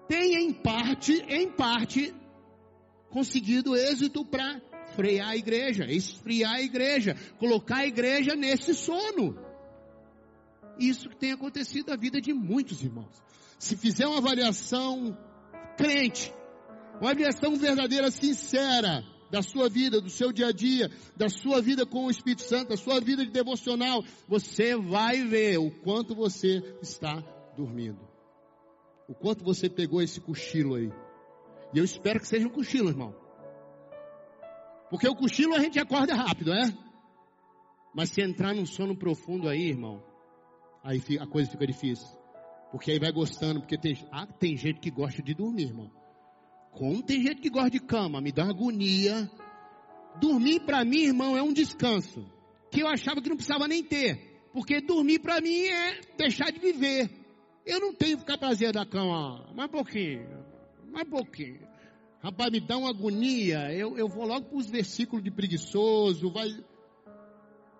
tem 0.08 0.36
em 0.36 0.52
parte, 0.52 1.12
em 1.28 1.50
parte, 1.50 2.14
conseguido 3.10 3.76
êxito 3.76 4.24
para 4.24 4.60
frear 4.94 5.30
a 5.30 5.36
igreja, 5.36 5.84
esfriar 5.84 6.54
a 6.54 6.62
igreja, 6.62 7.16
colocar 7.38 7.78
a 7.78 7.86
igreja 7.86 8.36
nesse 8.36 8.72
sono. 8.72 9.36
Isso 10.78 11.08
que 11.08 11.16
tem 11.16 11.32
acontecido 11.32 11.88
na 11.88 11.96
vida 11.96 12.20
de 12.20 12.32
muitos 12.32 12.82
irmãos. 12.82 13.22
Se 13.58 13.76
fizer 13.76 14.06
uma 14.06 14.18
avaliação 14.18 15.16
crente, 15.76 16.32
uma 17.00 17.10
avaliação 17.10 17.56
verdadeira, 17.56 18.10
sincera, 18.10 19.02
da 19.30 19.42
sua 19.42 19.68
vida, 19.68 20.00
do 20.00 20.08
seu 20.08 20.32
dia 20.32 20.48
a 20.48 20.52
dia, 20.52 20.88
da 21.16 21.28
sua 21.28 21.60
vida 21.60 21.84
com 21.84 22.06
o 22.06 22.10
Espírito 22.10 22.42
Santo, 22.42 22.68
da 22.68 22.76
sua 22.76 23.00
vida 23.00 23.24
de 23.24 23.32
devocional, 23.32 24.04
você 24.28 24.76
vai 24.76 25.24
ver 25.24 25.58
o 25.58 25.70
quanto 25.82 26.14
você 26.14 26.62
está 26.80 27.24
dormindo. 27.56 28.00
O 29.08 29.14
quanto 29.14 29.44
você 29.44 29.68
pegou 29.68 30.02
esse 30.02 30.20
cochilo 30.20 30.74
aí. 30.74 30.92
E 31.72 31.78
eu 31.78 31.84
espero 31.84 32.20
que 32.20 32.26
seja 32.26 32.46
um 32.46 32.50
cochilo, 32.50 32.88
irmão. 32.88 33.14
Porque 34.90 35.08
o 35.08 35.14
cochilo 35.14 35.54
a 35.54 35.60
gente 35.60 35.78
acorda 35.78 36.14
rápido, 36.14 36.52
é? 36.52 36.72
Mas 37.94 38.10
se 38.10 38.22
entrar 38.22 38.54
num 38.54 38.66
sono 38.66 38.96
profundo 38.96 39.48
aí, 39.48 39.68
irmão, 39.68 40.02
aí 40.82 41.00
a 41.18 41.26
coisa 41.26 41.50
fica 41.50 41.66
difícil. 41.66 42.06
Porque 42.70 42.90
aí 42.90 42.98
vai 42.98 43.10
gostando, 43.10 43.60
porque 43.60 43.78
tem, 43.78 43.96
ah, 44.12 44.26
tem 44.26 44.56
gente 44.56 44.80
que 44.80 44.90
gosta 44.90 45.22
de 45.22 45.34
dormir, 45.34 45.68
irmão. 45.68 45.90
Como 46.72 47.02
tem 47.02 47.22
gente 47.22 47.40
que 47.40 47.48
gosta 47.48 47.70
de 47.70 47.80
cama, 47.80 48.20
me 48.20 48.30
dá 48.30 48.44
agonia. 48.44 49.30
Dormir 50.20 50.60
para 50.60 50.84
mim, 50.84 51.04
irmão, 51.04 51.36
é 51.36 51.42
um 51.42 51.52
descanso. 51.52 52.30
Que 52.70 52.82
eu 52.82 52.88
achava 52.88 53.22
que 53.22 53.28
não 53.28 53.36
precisava 53.36 53.66
nem 53.66 53.82
ter. 53.82 54.48
Porque 54.52 54.80
dormir 54.80 55.20
para 55.20 55.40
mim 55.40 55.64
é 55.66 56.00
deixar 56.16 56.50
de 56.50 56.58
viver. 56.58 57.25
Eu 57.66 57.80
não 57.80 57.92
tenho 57.92 58.16
que 58.16 58.20
ficar 58.20 58.38
prazer 58.38 58.72
da 58.72 58.86
cama, 58.86 59.52
mais 59.54 59.68
um 59.68 59.72
pouquinho 59.72 60.46
mais 60.96 61.08
pouquinho. 61.08 61.60
Rapaz, 62.20 62.50
me 62.50 62.60
dá 62.60 62.78
uma 62.78 62.88
agonia. 62.88 63.70
Eu, 63.72 63.98
eu 63.98 64.08
vou 64.08 64.24
logo 64.24 64.46
para 64.46 64.56
os 64.56 64.66
versículos 64.66 65.22
de 65.22 65.30
preguiçoso. 65.30 66.30
Vai... 66.30 66.48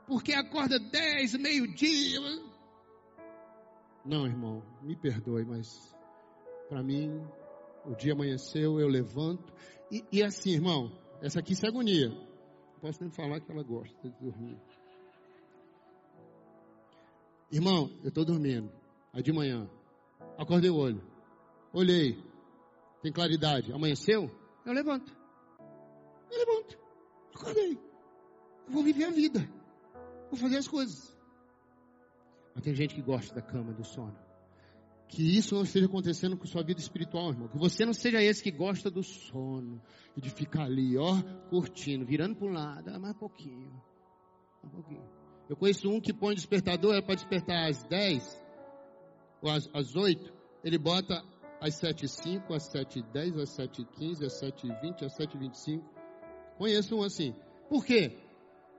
Porque 0.07 0.35
acorda 0.35 0.79
dez, 0.79 1.35
meio-dia. 1.35 2.21
Não, 4.05 4.27
irmão, 4.27 4.63
me 4.83 4.95
perdoe, 4.95 5.45
mas 5.45 5.97
para 6.69 6.83
mim, 6.83 7.27
o 7.87 7.95
dia 7.95 8.13
amanheceu, 8.13 8.79
eu 8.79 8.87
levanto. 8.87 9.53
E, 9.91 10.05
e 10.13 10.23
assim, 10.23 10.51
irmão, 10.51 10.93
essa 11.23 11.41
aqui 11.41 11.55
é 11.55 11.67
agonia. 11.67 12.11
Não 12.11 12.81
posso 12.81 13.03
nem 13.03 13.11
falar 13.11 13.41
que 13.41 13.51
ela 13.51 13.63
gosta 13.63 14.09
de 14.09 14.15
dormir. 14.21 14.59
Irmão, 17.51 17.91
eu 18.03 18.09
estou 18.09 18.25
dormindo. 18.25 18.71
Aí 19.13 19.23
de 19.23 19.33
manhã, 19.33 19.69
acordei 20.39 20.71
o 20.71 20.77
olho. 20.77 21.03
Olhei, 21.73 22.23
tem 23.03 23.13
claridade. 23.13 23.73
Amanheceu? 23.73 24.31
Eu 24.65 24.73
levanto. 24.73 25.13
Eu 26.31 26.39
levanto. 26.39 26.79
Acordei. 27.35 27.73
Eu 28.67 28.73
vou 28.73 28.83
viver 28.83 29.05
a 29.05 29.11
vida. 29.11 29.49
Vou 30.31 30.39
fazer 30.39 30.57
as 30.57 30.67
coisas. 30.67 31.17
Mas 32.55 32.65
tem 32.65 32.75
gente 32.75 32.95
que 32.95 33.03
gosta 33.03 33.35
da 33.35 33.43
cama, 33.43 33.73
do 33.73 33.85
sono. 33.85 34.17
Que 35.09 35.37
isso 35.39 35.55
não 35.55 35.63
esteja 35.63 35.87
acontecendo 35.87 36.37
com 36.37 36.47
sua 36.47 36.65
vida 36.65 36.81
espiritual, 36.81 37.31
irmão. 37.31 37.49
Que 37.49 37.59
você 37.59 37.85
não 37.85 37.93
seja 37.93 38.21
esse 38.23 38.43
que 38.43 38.51
gosta 38.51 38.91
do 38.91 39.03
sono. 39.03 39.81
E 40.17 40.21
de 40.21 40.31
ficar 40.31 40.65
ali, 40.65 40.97
ó, 40.97 41.23
curtindo, 41.49 42.05
virando 42.05 42.35
para 42.35 42.49
um 42.49 42.53
lado. 42.53 42.91
Ah, 42.91 42.99
mais 42.99 43.15
um 43.15 43.19
pouquinho. 43.19 43.71
Mais 44.63 44.65
um 44.65 44.69
pouquinho. 44.71 45.05
Eu 45.49 45.57
conheço 45.57 45.89
um 45.89 46.01
que 46.01 46.13
põe 46.13 46.35
despertador, 46.35 46.95
é 46.95 47.01
para 47.01 47.15
despertar 47.15 47.69
às 47.69 47.85
10 47.85 48.43
ou 48.43 48.46
às, 49.43 49.69
às 49.73 49.95
8. 49.95 50.33
Ele 50.65 50.79
bota 50.79 51.23
às 51.61 51.75
7h05, 51.81 52.55
às 52.55 52.69
7h10, 52.73 53.41
às 53.41 53.51
7h15, 53.51 54.25
às 54.25 54.41
7h20, 54.41 55.03
às 55.05 55.17
7h25. 55.17 55.83
Conheço 56.59 56.97
um 56.97 57.03
assim. 57.03 57.35
Por 57.69 57.85
quê? 57.85 58.19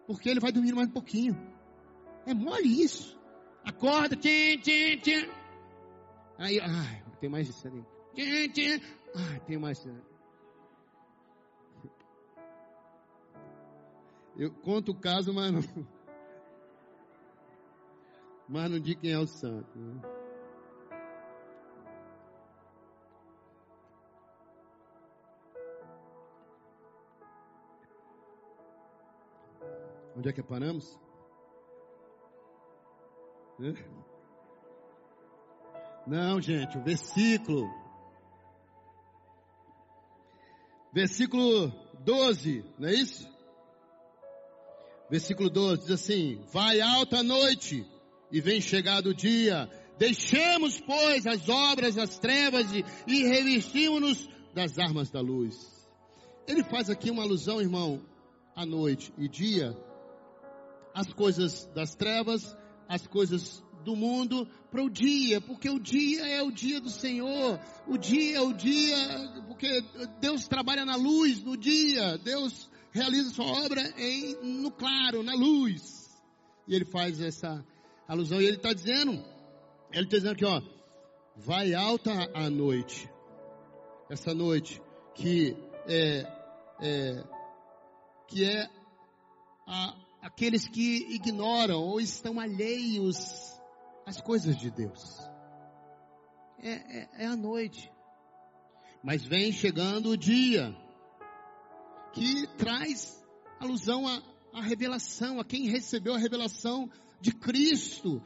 Porque 0.05 0.29
ele 0.29 0.39
vai 0.39 0.51
dormir 0.51 0.73
mais 0.73 0.87
um 0.87 0.93
pouquinho. 0.93 1.35
É 2.25 2.33
mole 2.33 2.83
isso. 2.83 3.17
Acorda, 3.63 4.15
tchim, 4.15 4.57
tchim, 4.59 4.97
tchim. 4.99 5.29
Aí, 6.37 6.59
ai, 6.59 7.03
tem 7.19 7.29
mais 7.29 7.49
isso 7.49 7.67
ali. 7.67 7.85
Tchim, 8.13 8.49
tchim. 8.51 8.81
Ai, 9.15 9.39
tem 9.41 9.57
mais 9.57 9.79
isso. 9.79 10.17
Eu 14.37 14.51
conto 14.53 14.91
o 14.91 14.95
caso, 14.95 15.33
mas 15.33 15.51
não. 15.51 15.61
Mas 18.47 18.71
não 18.71 18.79
digo 18.79 19.01
quem 19.01 19.11
é 19.11 19.19
o 19.19 19.27
santo. 19.27 19.77
Né? 19.77 20.16
Onde 30.17 30.29
é 30.29 30.33
que 30.33 30.41
paramos? 30.41 30.99
Não, 36.07 36.41
gente, 36.41 36.75
o 36.75 36.83
versículo. 36.83 37.69
Versículo 40.91 41.71
12, 41.99 42.65
não 42.79 42.89
é 42.89 42.95
isso? 42.95 43.29
Versículo 45.07 45.51
12 45.51 45.83
diz 45.83 45.91
assim: 45.91 46.43
Vai 46.51 46.81
alta 46.81 47.19
a 47.19 47.23
noite 47.23 47.85
e 48.31 48.41
vem 48.41 48.59
chegado 48.59 49.11
o 49.11 49.13
dia. 49.13 49.69
Deixemos, 49.99 50.81
pois, 50.81 51.27
as 51.27 51.47
obras 51.47 51.93
das 51.93 52.17
trevas 52.17 52.71
e, 52.73 52.83
e 53.05 53.23
revestimos-nos 53.23 54.27
das 54.51 54.79
armas 54.79 55.11
da 55.11 55.21
luz. 55.21 55.87
Ele 56.47 56.63
faz 56.63 56.89
aqui 56.89 57.11
uma 57.11 57.21
alusão, 57.21 57.61
irmão, 57.61 58.01
à 58.55 58.65
noite 58.65 59.13
e 59.15 59.27
dia, 59.27 59.77
as 60.97 61.13
coisas 61.13 61.67
das 61.75 61.93
trevas, 61.93 62.57
as 62.89 63.05
coisas 63.05 63.63
do 63.85 63.95
mundo 63.95 64.47
para 64.71 64.83
o 64.83 64.89
dia, 64.89 65.39
porque 65.39 65.69
o 65.69 65.79
dia 65.79 66.27
é 66.27 66.41
o 66.41 66.51
dia 66.51 66.81
do 66.81 66.89
Senhor, 66.89 67.59
o 67.85 67.99
dia 67.99 68.37
é 68.37 68.41
o 68.41 68.51
dia, 68.51 69.43
porque 69.47 69.69
Deus 70.19 70.47
trabalha 70.47 70.83
na 70.83 70.95
luz, 70.95 71.43
no 71.43 71.55
dia, 71.55 72.17
Deus 72.17 72.67
realiza 72.91 73.29
sua 73.29 73.45
obra 73.45 73.79
em, 73.95 74.37
no 74.41 74.71
claro, 74.71 75.21
na 75.21 75.35
luz. 75.35 76.09
E 76.67 76.73
ele 76.73 76.85
faz 76.85 77.21
essa 77.21 77.63
alusão, 78.07 78.41
e 78.41 78.45
ele 78.45 78.57
está 78.57 78.73
dizendo, 78.73 79.23
ele 79.91 80.05
está 80.05 80.17
dizendo 80.17 80.33
aqui, 80.33 80.45
ó, 80.45 80.59
vai 81.35 81.75
alta 81.75 82.11
a 82.33 82.49
noite, 82.49 83.07
essa 84.09 84.33
noite 84.33 84.81
que 85.13 85.55
é, 85.85 86.25
é 86.81 87.23
que 88.27 88.43
é 88.43 88.67
a, 89.67 90.06
aqueles 90.27 90.67
que 90.67 91.07
ignoram 91.15 91.81
ou 91.81 92.01
estão 92.01 92.37
alheios 92.37 93.17
as 94.05 94.19
coisas 94.19 94.57
de 94.57 94.69
Deus. 94.69 95.17
É, 96.59 96.71
é, 96.71 97.09
é 97.19 97.25
a 97.27 97.35
noite. 97.35 97.89
Mas 99.01 99.23
vem 99.23 99.53
chegando 99.53 100.09
o 100.09 100.17
dia 100.17 100.75
que 102.11 102.45
traz 102.57 103.23
alusão 103.57 104.05
à, 104.05 104.21
à 104.53 104.61
revelação, 104.61 105.39
a 105.39 105.45
quem 105.45 105.69
recebeu 105.69 106.13
a 106.13 106.17
revelação 106.17 106.89
de 107.21 107.31
Cristo, 107.31 108.21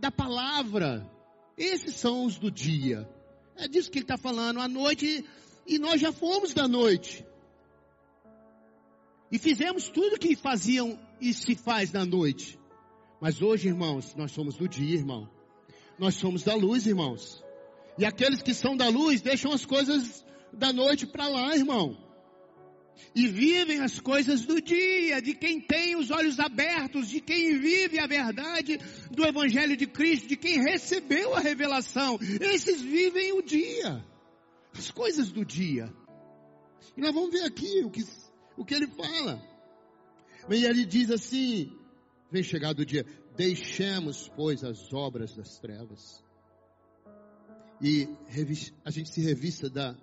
da 0.00 0.10
palavra. 0.10 1.08
Esses 1.56 1.94
são 1.94 2.24
os 2.24 2.38
do 2.38 2.50
dia. 2.50 3.08
É 3.56 3.68
disso 3.68 3.88
que 3.88 3.98
ele 3.98 4.04
está 4.04 4.18
falando. 4.18 4.60
A 4.60 4.66
noite, 4.66 5.24
e 5.64 5.78
nós 5.78 6.00
já 6.00 6.12
fomos 6.12 6.52
da 6.52 6.66
noite. 6.66 7.24
E 9.30 9.38
fizemos 9.38 9.88
tudo 9.88 10.18
que 10.18 10.36
faziam 10.36 10.98
e 11.20 11.32
se 11.32 11.54
faz 11.54 11.92
na 11.92 12.04
noite. 12.04 12.58
Mas 13.20 13.40
hoje, 13.40 13.68
irmãos, 13.68 14.14
nós 14.14 14.32
somos 14.32 14.56
do 14.56 14.68
dia, 14.68 14.94
irmão. 14.96 15.28
Nós 15.98 16.14
somos 16.14 16.42
da 16.42 16.54
luz, 16.54 16.86
irmãos. 16.86 17.42
E 17.96 18.04
aqueles 18.04 18.42
que 18.42 18.52
são 18.52 18.76
da 18.76 18.88
luz 18.88 19.20
deixam 19.20 19.52
as 19.52 19.64
coisas 19.64 20.24
da 20.52 20.72
noite 20.72 21.06
para 21.06 21.28
lá, 21.28 21.54
irmão. 21.56 21.96
E 23.14 23.26
vivem 23.26 23.80
as 23.80 23.98
coisas 23.98 24.44
do 24.44 24.60
dia, 24.60 25.20
de 25.20 25.34
quem 25.34 25.60
tem 25.60 25.96
os 25.96 26.10
olhos 26.10 26.38
abertos, 26.38 27.08
de 27.08 27.20
quem 27.20 27.58
vive 27.58 27.98
a 27.98 28.06
verdade 28.06 28.78
do 29.10 29.24
Evangelho 29.24 29.76
de 29.76 29.86
Cristo, 29.86 30.28
de 30.28 30.36
quem 30.36 30.62
recebeu 30.62 31.34
a 31.34 31.40
revelação. 31.40 32.18
Esses 32.40 32.80
vivem 32.80 33.32
o 33.32 33.42
dia, 33.42 34.04
as 34.76 34.90
coisas 34.90 35.32
do 35.32 35.44
dia. 35.44 35.92
E 36.96 37.00
nós 37.00 37.12
vamos 37.12 37.30
ver 37.30 37.44
aqui 37.44 37.82
o 37.84 37.90
que, 37.90 38.04
o 38.56 38.64
que 38.64 38.74
ele 38.74 38.86
fala. 38.86 39.42
E 40.50 40.64
ele 40.64 40.84
diz 40.84 41.10
assim: 41.10 41.72
Vem 42.30 42.42
chegado 42.42 42.80
o 42.80 42.86
dia, 42.86 43.06
deixemos, 43.36 44.28
pois, 44.28 44.64
as 44.64 44.92
obras 44.92 45.34
das 45.36 45.58
trevas. 45.58 46.22
E 47.80 48.08
a 48.84 48.90
gente 48.90 49.10
se 49.10 49.20
revista 49.20 49.68
da, 49.68 49.96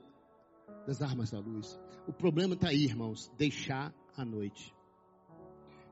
das 0.86 1.02
armas 1.02 1.32
da 1.32 1.40
luz. 1.40 1.80
O 2.08 2.14
problema 2.14 2.54
está 2.54 2.70
aí, 2.70 2.84
irmãos, 2.84 3.32
deixar 3.38 3.94
a 4.16 4.24
noite. 4.24 4.74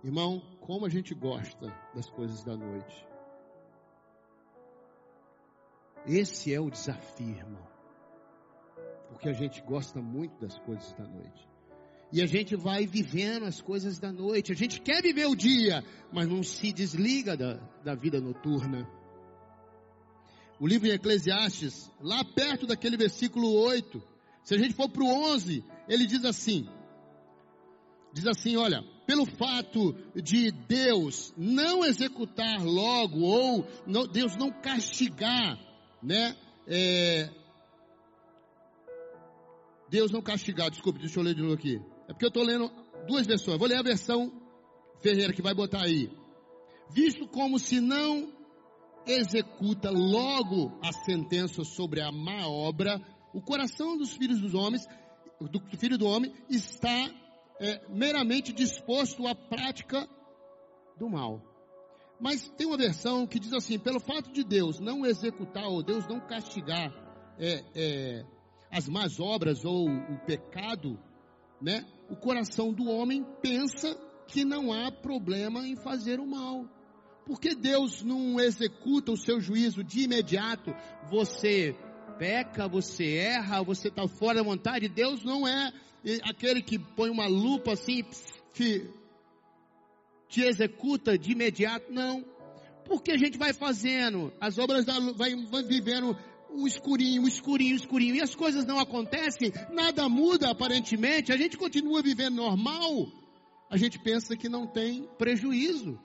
Irmão, 0.04 0.42
como 0.62 0.86
a 0.86 0.90
gente 0.90 1.14
gosta 1.14 1.68
das 1.94 2.10
coisas 2.10 2.44
da 2.44 2.56
noite. 2.56 3.08
Esse 6.06 6.54
é 6.54 6.60
o 6.60 6.70
desafio, 6.70 7.36
irmão. 7.36 7.68
Porque 9.10 9.28
a 9.28 9.34
gente 9.34 9.62
gosta 9.62 10.02
muito 10.02 10.40
das 10.40 10.58
coisas 10.60 10.94
da 10.94 11.06
noite. 11.06 11.49
E 12.12 12.22
a 12.22 12.26
gente 12.26 12.56
vai 12.56 12.88
vivendo 12.88 13.46
as 13.46 13.62
coisas 13.62 14.00
da 14.00 14.12
noite. 14.12 14.52
A 14.52 14.56
gente 14.56 14.82
quer 14.82 15.02
viver 15.02 15.28
o 15.28 15.36
dia, 15.36 15.84
mas 16.12 16.28
não 16.28 16.42
se 16.42 16.74
desliga 16.74 17.38
da, 17.38 17.56
da 17.84 17.94
vida 17.94 18.20
noturna. 18.20 18.88
O 20.60 20.68
livro 20.68 20.88
em 20.88 20.92
Eclesiastes, 20.92 21.90
lá 22.02 22.24
perto 22.24 22.66
daquele 22.66 22.98
versículo 22.98 23.54
8, 23.54 24.02
se 24.44 24.56
a 24.56 24.58
gente 24.58 24.74
for 24.74 24.90
para 24.90 25.04
o 25.04 25.08
11, 25.08 25.64
ele 25.88 26.06
diz 26.08 26.26
assim: 26.26 26.68
diz 28.12 28.26
assim, 28.26 28.58
olha, 28.58 28.84
pelo 29.06 29.26
fato 29.26 29.96
de 30.16 30.52
Deus 30.52 31.34
não 31.38 31.86
executar 31.86 32.64
logo, 32.64 33.20
ou 33.22 33.66
não, 33.86 34.08
Deus 34.08 34.36
não 34.36 34.52
castigar, 34.52 35.58
né? 36.02 36.36
É, 36.68 37.30
Deus 39.90 40.12
não 40.12 40.22
castigar, 40.22 40.70
desculpe, 40.70 41.00
deixa 41.00 41.20
eu 41.20 41.24
ler 41.24 41.36
de 41.36 41.42
novo 41.42 41.54
aqui. 41.54 41.82
É 42.10 42.12
porque 42.12 42.26
eu 42.26 42.30
estou 42.30 42.44
lendo 42.44 42.72
duas 43.08 43.28
versões. 43.28 43.60
Vou 43.60 43.68
ler 43.68 43.78
a 43.78 43.84
versão 43.84 44.34
Ferreira 45.00 45.32
que 45.32 45.44
vai 45.44 45.54
botar 45.54 45.84
aí. 45.84 46.12
Visto 46.90 47.28
como 47.28 47.60
se 47.60 47.80
não 47.80 48.34
executa 49.06 49.92
logo 49.92 50.76
a 50.84 50.92
sentença 50.92 51.64
sobre 51.64 52.02
a 52.02 52.12
má 52.12 52.48
obra, 52.48 53.00
o 53.32 53.40
coração 53.40 53.96
dos 53.96 54.14
filhos 54.14 54.42
dos 54.42 54.56
homens, 54.56 54.88
do 55.40 55.62
filho 55.78 56.00
do 56.00 56.08
homem, 56.08 56.34
está 56.50 57.12
é, 57.60 57.88
meramente 57.88 58.52
disposto 58.52 59.28
à 59.28 59.36
prática 59.36 60.10
do 60.98 61.08
mal. 61.08 61.40
Mas 62.20 62.50
tem 62.58 62.66
uma 62.66 62.76
versão 62.76 63.28
que 63.28 63.40
diz 63.40 63.54
assim: 63.54 63.78
pelo 63.78 64.00
fato 64.00 64.32
de 64.32 64.44
Deus 64.44 64.80
não 64.80 65.06
executar 65.06 65.68
ou 65.68 65.84
Deus 65.84 66.08
não 66.08 66.20
castigar 66.20 66.92
é, 67.38 67.64
é, 67.76 68.26
as 68.72 68.90
más 68.90 69.20
obras 69.20 69.64
ou 69.64 69.88
o 69.88 70.18
pecado, 70.26 71.00
né? 71.62 71.86
O 72.10 72.16
coração 72.16 72.74
do 72.74 72.90
homem 72.90 73.26
pensa 73.42 73.96
que 74.28 74.44
não 74.44 74.72
há 74.72 74.92
problema 74.92 75.68
em 75.68 75.76
fazer 75.76 76.20
o 76.20 76.28
mal. 76.28 76.66
Porque 77.26 77.54
Deus 77.54 78.02
não 78.02 78.40
executa 78.40 79.12
o 79.12 79.18
seu 79.18 79.40
juízo 79.40 79.84
de 79.84 80.02
imediato. 80.02 80.74
Você 81.10 81.76
peca, 82.18 82.68
você 82.68 83.16
erra, 83.16 83.64
você 83.64 83.88
está 83.88 84.08
fora 84.08 84.40
da 84.40 84.44
vontade. 84.44 84.90
Deus 84.90 85.24
não 85.24 85.48
é 85.48 85.72
aquele 86.24 86.62
que 86.62 86.80
põe 86.80 87.10
uma 87.10 87.28
lupa 87.28 87.74
assim, 87.74 88.04
te, 88.54 88.90
te 90.28 90.42
executa 90.42 91.18
de 91.18 91.32
imediato. 91.32 91.92
Não. 91.92 92.26
Porque 92.86 93.12
a 93.12 93.18
gente 93.18 93.38
vai 93.38 93.54
fazendo, 93.54 94.34
as 94.42 94.58
obras 94.58 94.86
da, 94.86 95.00
vai, 95.14 95.36
vai 95.36 95.64
vivendo 95.64 96.18
o 96.52 96.68
escurinho, 96.68 97.24
o 97.24 97.28
escurinho, 97.28 97.74
o 97.74 97.78
escurinho, 97.78 98.16
e 98.16 98.22
as 98.22 98.36
coisas 98.36 98.66
não 98.66 98.80
acontecem, 98.80 99.52
nada 99.72 100.10
muda 100.10 100.50
aparentemente, 100.50 101.32
a 101.32 101.38
gente 101.38 101.58
continua 101.58 102.02
vivendo 102.02 102.36
normal, 102.36 103.08
a 103.70 103.78
gente 103.78 104.00
pensa 104.00 104.36
que 104.36 104.50
não 104.50 104.66
tem 104.66 105.08
prejuízo, 105.18 106.00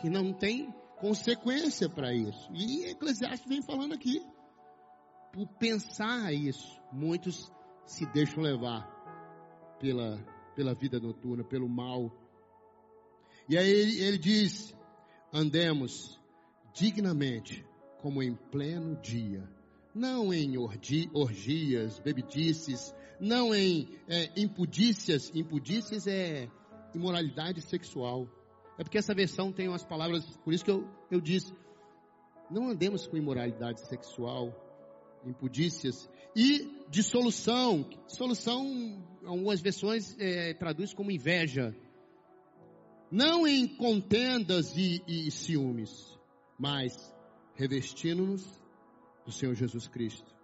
que 0.00 0.08
não 0.08 0.32
tem 0.32 0.72
consequência 0.98 1.88
para 1.88 2.14
isso. 2.14 2.48
E 2.52 2.84
Eclesiastes 2.84 3.48
vem 3.48 3.62
falando 3.62 3.94
aqui. 3.94 4.22
Por 5.32 5.46
pensar 5.58 6.32
isso, 6.32 6.80
muitos 6.92 7.52
se 7.84 8.06
deixam 8.06 8.42
levar 8.42 8.86
pela, 9.80 10.18
pela 10.54 10.74
vida 10.74 11.00
noturna, 11.00 11.44
pelo 11.44 11.68
mal. 11.68 12.10
E 13.48 13.58
aí 13.58 13.68
ele, 13.68 14.00
ele 14.00 14.18
diz: 14.18 14.74
andemos 15.32 16.20
dignamente, 16.72 17.64
como 18.00 18.22
em 18.22 18.34
pleno 18.34 18.96
dia 19.00 19.57
não 19.98 20.32
em 20.32 20.56
orgi, 20.56 21.10
orgias, 21.12 21.98
bebidices, 21.98 22.94
não 23.18 23.52
em 23.52 23.88
é, 24.06 24.30
impudícias, 24.40 25.30
impudícias 25.34 26.06
é 26.06 26.48
imoralidade 26.94 27.60
sexual. 27.60 28.28
É 28.78 28.84
porque 28.84 28.98
essa 28.98 29.12
versão 29.12 29.52
tem 29.52 29.66
umas 29.66 29.84
palavras, 29.84 30.24
por 30.44 30.54
isso 30.54 30.64
que 30.64 30.70
eu, 30.70 30.88
eu 31.10 31.20
disse, 31.20 31.52
não 32.48 32.68
andemos 32.68 33.08
com 33.08 33.16
imoralidade 33.16 33.80
sexual, 33.88 34.54
impudícias, 35.26 36.08
e 36.34 36.84
dissolução, 36.88 37.84
solução, 38.06 39.04
algumas 39.24 39.60
versões 39.60 40.16
é, 40.20 40.54
traduz 40.54 40.94
como 40.94 41.10
inveja, 41.10 41.74
não 43.10 43.48
em 43.48 43.66
contendas 43.66 44.76
e, 44.76 45.02
e 45.08 45.30
ciúmes, 45.32 46.16
mas 46.56 47.12
revestindo-nos 47.56 48.57
do 49.28 49.32
Senhor 49.32 49.54
Jesus 49.54 49.86
Cristo. 49.86 50.34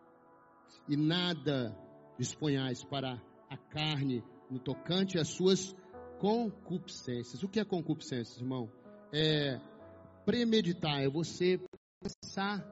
E 0.86 0.94
nada 0.94 1.74
disponhais 2.18 2.84
para 2.84 3.18
a 3.48 3.56
carne 3.56 4.22
no 4.50 4.58
tocante 4.58 5.18
às 5.18 5.28
suas 5.28 5.74
concupiscências. 6.20 7.42
O 7.42 7.48
que 7.48 7.58
é 7.58 7.64
concupiscências, 7.64 8.36
irmão? 8.36 8.70
É 9.10 9.58
premeditar, 10.26 11.00
é 11.00 11.08
você 11.08 11.58
pensar 11.98 12.62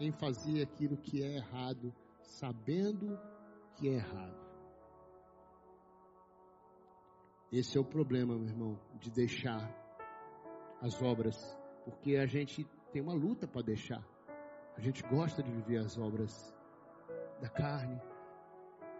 em 0.00 0.10
fazer 0.10 0.62
aquilo 0.62 0.96
que 0.96 1.22
é 1.22 1.36
errado, 1.36 1.94
sabendo 2.22 3.18
que 3.76 3.88
é 3.90 3.96
errado. 3.96 4.38
Esse 7.52 7.76
é 7.76 7.80
o 7.80 7.84
problema, 7.84 8.34
meu 8.38 8.48
irmão, 8.48 8.80
de 8.98 9.10
deixar 9.10 9.70
as 10.80 11.02
obras, 11.02 11.36
porque 11.84 12.16
a 12.16 12.24
gente 12.24 12.66
tem 12.90 13.02
uma 13.02 13.12
luta 13.12 13.46
para 13.46 13.60
deixar. 13.60 14.17
A 14.78 14.80
gente 14.80 15.02
gosta 15.08 15.42
de 15.42 15.50
viver 15.50 15.78
as 15.78 15.98
obras 15.98 16.54
da 17.40 17.48
carne, 17.48 18.00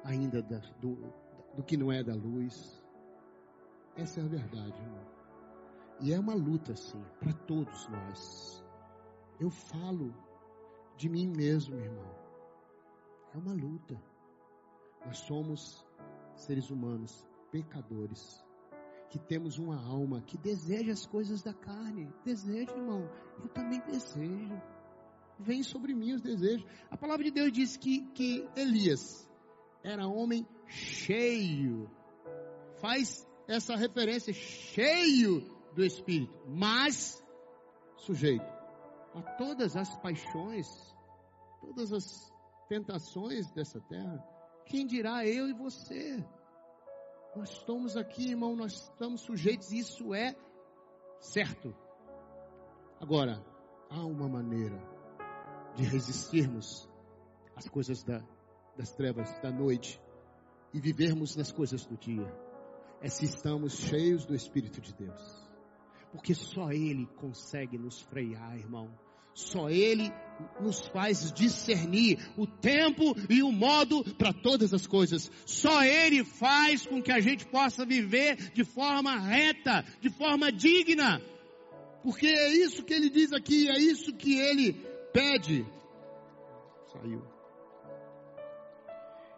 ainda 0.02 0.42
da, 0.42 0.58
do, 0.80 0.96
do 1.54 1.62
que 1.62 1.76
não 1.76 1.92
é 1.92 2.02
da 2.02 2.16
luz. 2.16 2.82
Essa 3.94 4.18
é 4.18 4.24
a 4.24 4.26
verdade, 4.26 4.76
irmão. 4.82 5.06
E 6.00 6.12
é 6.12 6.18
uma 6.18 6.34
luta, 6.34 6.74
sim, 6.74 7.00
para 7.20 7.32
todos 7.32 7.88
nós. 7.88 8.64
Eu 9.38 9.50
falo 9.50 10.12
de 10.96 11.08
mim 11.08 11.28
mesmo, 11.28 11.76
irmão. 11.76 12.12
É 13.32 13.38
uma 13.38 13.52
luta. 13.52 13.96
Nós 15.06 15.18
somos 15.18 15.86
seres 16.34 16.70
humanos 16.70 17.24
pecadores, 17.52 18.44
que 19.10 19.18
temos 19.20 19.58
uma 19.58 19.80
alma 19.80 20.22
que 20.22 20.36
deseja 20.36 20.92
as 20.92 21.06
coisas 21.06 21.40
da 21.40 21.54
carne. 21.54 22.12
Deseja, 22.24 22.72
irmão. 22.72 23.08
Eu 23.40 23.48
também 23.50 23.80
desejo. 23.82 24.60
Vem 25.38 25.62
sobre 25.62 25.94
mim 25.94 26.12
os 26.12 26.20
desejos. 26.20 26.66
A 26.90 26.96
palavra 26.96 27.24
de 27.24 27.30
Deus 27.30 27.52
diz 27.52 27.76
que, 27.76 28.00
que 28.12 28.48
Elias 28.56 29.28
era 29.82 30.06
homem 30.06 30.46
cheio. 30.66 31.90
Faz 32.80 33.26
essa 33.46 33.76
referência, 33.76 34.32
cheio 34.32 35.40
do 35.74 35.84
Espírito, 35.84 36.38
mas 36.46 37.22
sujeito 37.96 38.44
a 39.14 39.22
todas 39.36 39.76
as 39.76 39.96
paixões, 39.98 40.66
todas 41.60 41.92
as 41.92 42.32
tentações 42.68 43.50
dessa 43.52 43.80
terra. 43.80 44.22
Quem 44.66 44.86
dirá 44.86 45.26
eu 45.26 45.48
e 45.48 45.52
você? 45.54 46.24
Nós 47.34 47.50
estamos 47.50 47.96
aqui, 47.96 48.30
irmão, 48.30 48.54
nós 48.54 48.72
estamos 48.72 49.20
sujeitos, 49.22 49.72
isso 49.72 50.12
é 50.12 50.34
certo. 51.20 51.74
Agora, 53.00 53.44
há 53.88 54.04
uma 54.04 54.28
maneira 54.28 54.97
de 55.78 55.84
resistirmos 55.84 56.88
às 57.54 57.68
coisas 57.68 58.02
da, 58.02 58.20
das 58.76 58.90
trevas 58.90 59.30
da 59.40 59.50
noite 59.50 60.00
e 60.74 60.80
vivermos 60.80 61.36
nas 61.36 61.52
coisas 61.52 61.86
do 61.86 61.96
dia. 61.96 62.26
É 63.00 63.08
se 63.08 63.24
estamos 63.24 63.74
cheios 63.74 64.26
do 64.26 64.34
Espírito 64.34 64.80
de 64.80 64.92
Deus. 64.92 65.48
Porque 66.10 66.34
só 66.34 66.72
Ele 66.72 67.06
consegue 67.20 67.78
nos 67.78 68.00
frear, 68.00 68.58
irmão. 68.58 68.90
Só 69.32 69.70
Ele 69.70 70.10
nos 70.60 70.80
faz 70.88 71.30
discernir 71.32 72.18
o 72.36 72.44
tempo 72.44 73.14
e 73.30 73.40
o 73.40 73.52
modo 73.52 74.02
para 74.16 74.32
todas 74.32 74.74
as 74.74 74.84
coisas. 74.84 75.30
Só 75.46 75.84
Ele 75.84 76.24
faz 76.24 76.86
com 76.86 77.00
que 77.00 77.12
a 77.12 77.20
gente 77.20 77.46
possa 77.46 77.86
viver 77.86 78.50
de 78.52 78.64
forma 78.64 79.16
reta, 79.16 79.84
de 80.00 80.10
forma 80.10 80.50
digna. 80.50 81.22
Porque 82.02 82.26
é 82.26 82.48
isso 82.48 82.82
que 82.82 82.94
Ele 82.94 83.08
diz 83.08 83.32
aqui, 83.32 83.68
é 83.68 83.78
isso 83.78 84.12
que 84.12 84.40
Ele 84.40 84.87
pede. 85.12 85.66
Saiu. 86.92 87.22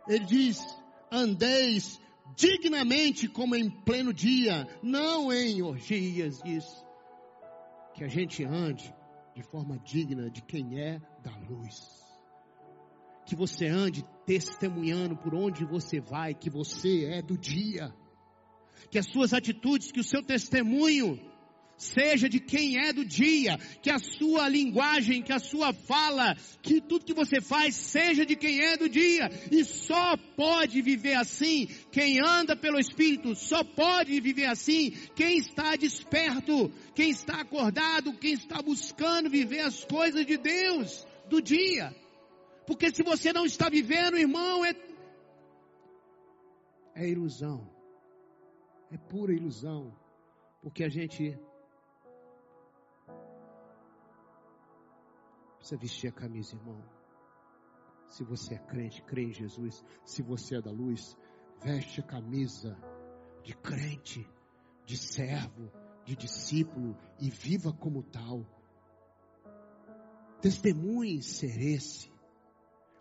Ele 0.09 0.25
diz: 0.25 0.59
andeis 1.11 2.01
dignamente 2.37 3.29
como 3.29 3.55
em 3.55 3.71
pleno 3.71 4.13
dia, 4.13 4.67
não 4.83 5.33
em 5.33 5.63
orgias, 5.63 6.41
diz. 6.43 6.65
Que 7.95 8.05
a 8.05 8.09
gente 8.09 8.45
ande 8.45 8.95
de 9.35 9.43
forma 9.43 9.79
digna 9.79 10.31
de 10.31 10.43
quem 10.43 10.81
é 10.81 11.01
da 11.23 11.37
luz. 11.49 12.01
Que 13.27 13.37
você 13.37 13.67
ande 13.67 14.05
testemunhando 14.27 15.17
por 15.17 15.35
onde 15.35 15.65
você 15.65 16.01
vai, 16.01 16.35
que 16.35 16.51
você 16.51 17.05
é 17.07 17.23
do 17.23 17.37
dia. 17.37 17.95
Que 18.91 18.99
as 18.99 19.07
suas 19.07 19.33
atitudes, 19.33 19.93
que 19.93 20.01
o 20.01 20.05
seu 20.05 20.23
testemunho 20.23 21.30
seja 21.81 22.29
de 22.29 22.39
quem 22.39 22.79
é 22.79 22.93
do 22.93 23.05
dia, 23.05 23.57
que 23.81 23.91
a 23.91 23.99
sua 23.99 24.49
linguagem, 24.49 25.23
que 25.23 25.33
a 25.33 25.39
sua 25.39 25.73
fala, 25.73 26.37
que 26.61 26.81
tudo 26.81 27.07
que 27.07 27.15
você 27.15 27.41
faz 27.41 27.75
seja 27.75 28.27
de 28.27 28.37
quem 28.37 28.61
é 28.61 28.77
do 28.77 28.89
dia, 28.89 29.31
e 29.51 29.65
só 29.65 30.15
pode 30.37 30.83
viver 30.83 31.15
assim 31.15 31.67
quem 31.91 32.21
anda 32.21 32.55
pelo 32.55 32.79
Espírito, 32.79 33.35
só 33.35 33.65
pode 33.65 34.21
viver 34.21 34.45
assim 34.45 34.91
quem 35.17 35.39
está 35.39 35.75
desperto, 35.75 36.71
quem 36.95 37.11
está 37.11 37.41
acordado, 37.41 38.13
quem 38.13 38.35
está 38.35 38.61
buscando 38.61 39.31
viver 39.31 39.61
as 39.61 39.83
coisas 39.83 40.27
de 40.27 40.37
Deus 40.37 41.07
do 41.31 41.41
dia. 41.41 41.95
Porque 42.67 42.95
se 42.95 43.03
você 43.03 43.33
não 43.33 43.47
está 43.47 43.71
vivendo, 43.71 44.19
irmão, 44.19 44.65
é, 44.65 44.75
é 46.95 47.09
ilusão. 47.09 47.69
É 48.93 48.99
pura 48.99 49.33
ilusão. 49.33 49.97
Porque 50.61 50.85
a 50.85 50.89
gente 50.89 51.39
Precisa 55.71 55.77
vestir 55.77 56.09
a 56.09 56.13
camisa, 56.13 56.57
irmão. 56.57 56.83
Se 58.09 58.25
você 58.25 58.55
é 58.55 58.59
crente, 58.59 59.03
crê 59.05 59.27
em 59.27 59.33
Jesus. 59.33 59.85
Se 60.05 60.21
você 60.21 60.57
é 60.57 60.61
da 60.61 60.73
luz, 60.73 61.17
veste 61.63 62.01
a 62.01 62.03
camisa 62.03 62.77
de 63.45 63.55
crente, 63.55 64.29
de 64.85 64.97
servo, 64.97 65.71
de 66.05 66.17
discípulo 66.17 66.97
e 67.21 67.31
viva 67.31 67.73
como 67.73 68.03
tal. 68.03 68.45
Testemunhe 70.41 71.23
ser 71.23 71.57
esse. 71.61 72.11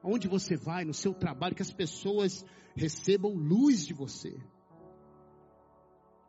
Onde 0.04 0.28
você 0.28 0.56
vai, 0.56 0.86
no 0.86 0.94
seu 0.94 1.16
trabalho, 1.16 1.56
que 1.56 1.64
as 1.64 1.74
pessoas 1.74 2.46
recebam 2.76 3.34
luz 3.34 3.84
de 3.84 3.96
você. 3.96 4.38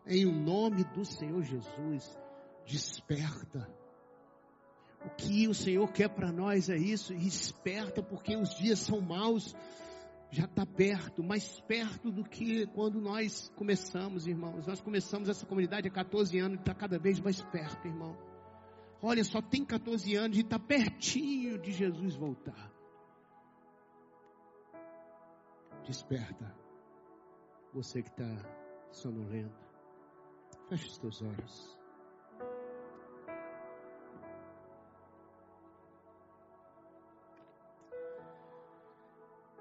Em 0.06 0.24
o 0.24 0.32
nome 0.32 0.84
do 0.84 1.04
Senhor 1.04 1.42
Jesus, 1.42 2.18
desperta 2.64 3.79
o 5.04 5.10
que 5.10 5.48
o 5.48 5.54
Senhor 5.54 5.90
quer 5.92 6.08
para 6.08 6.30
nós 6.30 6.68
é 6.68 6.76
isso, 6.76 7.14
esperta, 7.14 8.02
porque 8.02 8.36
os 8.36 8.54
dias 8.54 8.78
são 8.80 9.00
maus, 9.00 9.54
já 10.30 10.44
está 10.44 10.66
perto, 10.66 11.22
mais 11.22 11.60
perto 11.62 12.10
do 12.10 12.22
que 12.22 12.66
quando 12.68 13.00
nós 13.00 13.50
começamos, 13.56 14.26
irmãos. 14.26 14.66
Nós 14.66 14.80
começamos 14.80 15.28
essa 15.28 15.46
comunidade 15.46 15.88
há 15.88 15.90
14 15.90 16.38
anos 16.38 16.58
e 16.58 16.60
está 16.60 16.74
cada 16.74 16.98
vez 16.98 17.18
mais 17.18 17.40
perto, 17.40 17.86
irmão. 17.86 18.16
Olha, 19.02 19.24
só 19.24 19.40
tem 19.40 19.64
14 19.64 20.14
anos 20.14 20.36
e 20.36 20.42
está 20.42 20.58
pertinho 20.58 21.58
de 21.58 21.72
Jesus 21.72 22.14
voltar. 22.14 22.70
Desperta, 25.86 26.54
você 27.72 28.02
que 28.02 28.10
está 28.10 28.28
sonolento. 28.92 29.68
Feche 30.68 30.86
os 30.86 30.98
teus 30.98 31.22
olhos. 31.22 31.79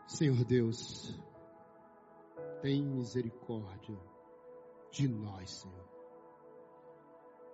Senhor 0.09 0.43
Deus, 0.43 1.15
tem 2.63 2.83
misericórdia 2.83 3.95
de 4.91 5.07
nós, 5.07 5.51
Senhor. 5.51 5.87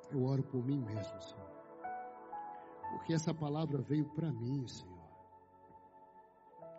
Eu 0.10 0.24
oro 0.24 0.42
por 0.42 0.66
mim 0.66 0.80
mesmo, 0.80 1.22
Senhor. 1.22 1.52
Porque 2.92 3.14
essa 3.14 3.34
palavra 3.34 3.82
veio 3.82 4.06
para 4.16 4.32
mim, 4.32 4.66
Senhor. 4.70 4.96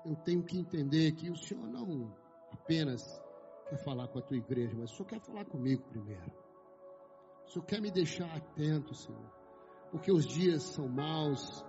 Eu 0.06 0.16
tenho 0.16 0.42
que 0.42 0.58
entender 0.58 1.12
que 1.12 1.30
o 1.30 1.36
Senhor 1.36 1.68
não 1.68 2.10
apenas 2.52 3.02
quer 3.68 3.76
falar 3.84 4.08
com 4.08 4.18
a 4.18 4.22
tua 4.22 4.38
igreja, 4.38 4.74
mas 4.74 4.90
o 4.90 4.96
Senhor 4.96 5.08
quer 5.10 5.20
falar 5.20 5.44
comigo 5.44 5.82
primeiro. 5.90 6.32
O 7.44 7.50
Senhor 7.50 7.66
quer 7.66 7.82
me 7.82 7.90
deixar 7.90 8.34
atento, 8.34 8.94
Senhor. 8.94 9.30
Porque 9.90 10.10
os 10.10 10.24
dias 10.26 10.62
são 10.62 10.88
maus, 10.88 11.62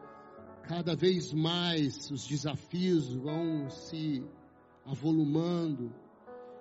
cada 0.67 0.97
vez 0.97 1.31
mais 1.31 2.11
os 2.11 2.27
desafios 2.27 3.13
vão 3.13 3.69
se 3.69 4.21
avolumando, 4.85 5.93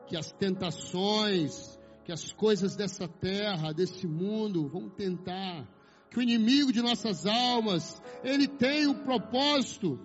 que 0.07 0.17
as 0.17 0.31
tentações, 0.31 1.77
que 2.05 2.13
as 2.13 2.33
coisas 2.33 2.77
dessa 2.77 3.09
terra, 3.09 3.73
desse 3.73 4.07
mundo 4.07 4.69
vão 4.69 4.89
tentar, 4.89 5.69
que 6.09 6.19
o 6.21 6.23
inimigo 6.23 6.73
de 6.73 6.81
nossas 6.81 7.27
almas, 7.27 8.01
ele 8.23 8.47
tem 8.47 8.87
o 8.87 9.03
propósito 9.03 9.99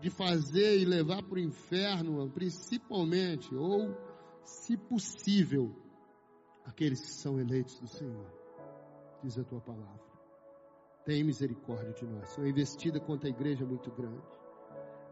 de 0.00 0.08
fazer 0.08 0.80
e 0.80 0.86
levar 0.86 1.22
para 1.22 1.36
o 1.36 1.38
inferno, 1.38 2.30
principalmente, 2.30 3.54
ou, 3.54 3.94
se 4.42 4.74
possível, 4.74 5.70
aqueles 6.64 7.00
que 7.02 7.12
são 7.12 7.38
eleitos 7.38 7.78
do 7.78 7.88
Senhor, 7.88 8.26
diz 9.22 9.38
a 9.38 9.44
tua 9.44 9.60
palavra 9.60 10.13
tem 11.04 11.22
misericórdia 11.22 11.92
de 11.92 12.06
nós. 12.06 12.28
Senhor, 12.30 12.48
investida 12.48 12.98
contra 12.98 13.28
a 13.28 13.30
igreja 13.30 13.64
é 13.64 13.66
muito 13.66 13.90
grande. 13.90 14.22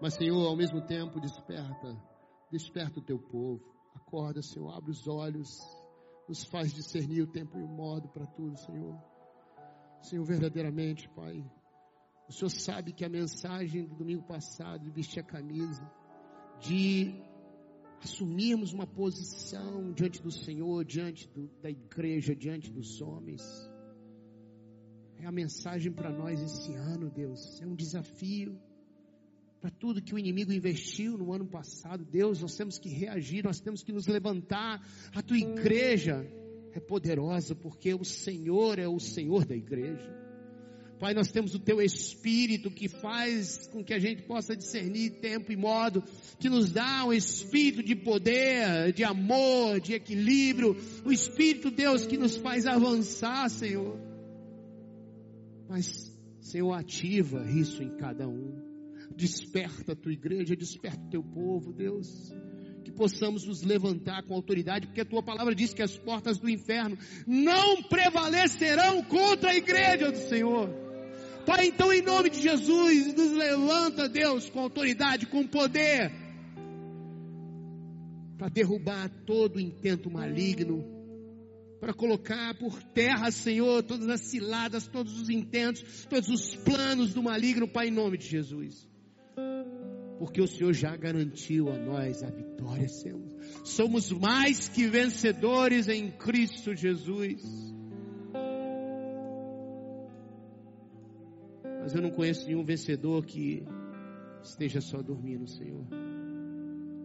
Mas, 0.00 0.14
Senhor, 0.14 0.46
ao 0.46 0.56
mesmo 0.56 0.80
tempo, 0.80 1.20
desperta, 1.20 1.96
desperta 2.50 2.98
o 2.98 3.02
teu 3.02 3.18
povo. 3.18 3.62
Acorda, 3.94 4.42
Senhor, 4.42 4.74
abre 4.74 4.90
os 4.90 5.06
olhos, 5.06 5.60
nos 6.28 6.44
faz 6.44 6.72
discernir 6.72 7.22
o 7.22 7.26
tempo 7.26 7.58
e 7.58 7.62
o 7.62 7.68
modo 7.68 8.08
para 8.08 8.26
tudo, 8.26 8.56
Senhor. 8.58 8.98
Senhor, 10.00 10.24
verdadeiramente, 10.24 11.08
Pai, 11.10 11.44
o 12.28 12.32
Senhor 12.32 12.50
sabe 12.50 12.92
que 12.92 13.04
a 13.04 13.08
mensagem 13.08 13.84
do 13.84 13.94
domingo 13.94 14.22
passado, 14.22 14.82
de 14.82 14.90
vestir 14.90 15.20
a 15.20 15.24
camisa, 15.24 15.88
de 16.58 17.14
assumirmos 18.02 18.72
uma 18.72 18.86
posição 18.86 19.92
diante 19.92 20.20
do 20.20 20.30
Senhor, 20.30 20.84
diante 20.84 21.28
do, 21.28 21.48
da 21.60 21.70
igreja, 21.70 22.34
diante 22.34 22.72
dos 22.72 23.00
homens. 23.00 23.42
É 25.22 25.26
a 25.26 25.30
mensagem 25.30 25.92
para 25.92 26.10
nós 26.10 26.42
esse 26.42 26.74
ano, 26.74 27.08
Deus. 27.08 27.60
É 27.62 27.66
um 27.66 27.76
desafio 27.76 28.60
para 29.60 29.70
tudo 29.70 30.02
que 30.02 30.12
o 30.12 30.18
inimigo 30.18 30.52
investiu 30.52 31.16
no 31.16 31.32
ano 31.32 31.46
passado. 31.46 32.04
Deus, 32.04 32.40
nós 32.40 32.56
temos 32.56 32.76
que 32.76 32.88
reagir, 32.88 33.44
nós 33.44 33.60
temos 33.60 33.84
que 33.84 33.92
nos 33.92 34.08
levantar. 34.08 34.84
A 35.14 35.22
tua 35.22 35.38
igreja 35.38 36.28
é 36.72 36.80
poderosa 36.80 37.54
porque 37.54 37.94
o 37.94 38.04
Senhor 38.04 38.80
é 38.80 38.88
o 38.88 38.98
Senhor 38.98 39.44
da 39.44 39.54
igreja. 39.54 40.12
Pai, 40.98 41.14
nós 41.14 41.30
temos 41.30 41.54
o 41.54 41.60
teu 41.60 41.80
espírito 41.80 42.68
que 42.68 42.88
faz 42.88 43.68
com 43.68 43.84
que 43.84 43.94
a 43.94 44.00
gente 44.00 44.22
possa 44.22 44.56
discernir 44.56 45.20
tempo 45.20 45.52
e 45.52 45.56
modo, 45.56 46.02
que 46.40 46.48
nos 46.48 46.72
dá 46.72 47.04
um 47.04 47.12
espírito 47.12 47.84
de 47.84 47.94
poder, 47.94 48.92
de 48.92 49.04
amor, 49.04 49.80
de 49.80 49.94
equilíbrio, 49.94 50.76
o 51.04 51.12
espírito, 51.12 51.70
Deus, 51.70 52.06
que 52.06 52.18
nos 52.18 52.36
faz 52.36 52.66
avançar, 52.66 53.48
Senhor. 53.48 54.11
Mas, 55.72 56.14
Senhor, 56.38 56.70
ativa 56.74 57.50
isso 57.50 57.82
em 57.82 57.96
cada 57.96 58.28
um. 58.28 58.52
Desperta 59.16 59.92
a 59.92 59.96
tua 59.96 60.12
igreja, 60.12 60.54
desperta 60.54 61.00
o 61.06 61.08
teu 61.08 61.22
povo, 61.22 61.72
Deus 61.72 62.30
que 62.84 62.90
possamos 62.90 63.46
nos 63.46 63.62
levantar 63.62 64.24
com 64.24 64.34
autoridade, 64.34 64.88
porque 64.88 65.02
a 65.02 65.04
tua 65.04 65.22
palavra 65.22 65.54
diz 65.54 65.72
que 65.72 65.82
as 65.82 65.96
portas 65.96 66.36
do 66.36 66.50
inferno 66.50 66.98
não 67.24 67.80
prevalecerão 67.84 69.04
contra 69.04 69.50
a 69.50 69.56
igreja 69.56 70.10
do 70.10 70.18
Senhor. 70.18 70.68
Pai, 71.46 71.68
então 71.68 71.92
em 71.92 72.02
nome 72.02 72.28
de 72.28 72.42
Jesus, 72.42 73.14
nos 73.14 73.30
levanta, 73.30 74.08
Deus, 74.08 74.50
com 74.50 74.58
autoridade, 74.58 75.26
com 75.26 75.46
poder, 75.46 76.10
para 78.36 78.48
derrubar 78.48 79.08
todo 79.24 79.60
intento 79.60 80.10
maligno, 80.10 81.01
para 81.82 81.92
colocar 81.92 82.54
por 82.54 82.80
terra, 82.80 83.28
Senhor, 83.32 83.82
todas 83.82 84.08
as 84.08 84.20
ciladas, 84.20 84.86
todos 84.86 85.20
os 85.20 85.28
intentos, 85.28 86.06
todos 86.08 86.28
os 86.28 86.54
planos 86.54 87.12
do 87.12 87.20
maligno, 87.20 87.66
Pai, 87.66 87.88
em 87.88 87.90
nome 87.90 88.16
de 88.16 88.28
Jesus. 88.28 88.88
Porque 90.16 90.40
o 90.40 90.46
Senhor 90.46 90.72
já 90.72 90.96
garantiu 90.96 91.68
a 91.72 91.76
nós 91.76 92.22
a 92.22 92.30
vitória, 92.30 92.88
Senhor. 92.88 93.20
Somos 93.64 94.12
mais 94.12 94.68
que 94.68 94.86
vencedores 94.86 95.88
em 95.88 96.08
Cristo 96.12 96.72
Jesus. 96.72 97.42
Mas 101.80 101.96
eu 101.96 102.00
não 102.00 102.12
conheço 102.12 102.46
nenhum 102.46 102.62
vencedor 102.62 103.26
que 103.26 103.64
esteja 104.40 104.80
só 104.80 105.02
dormindo, 105.02 105.48
Senhor. 105.48 105.84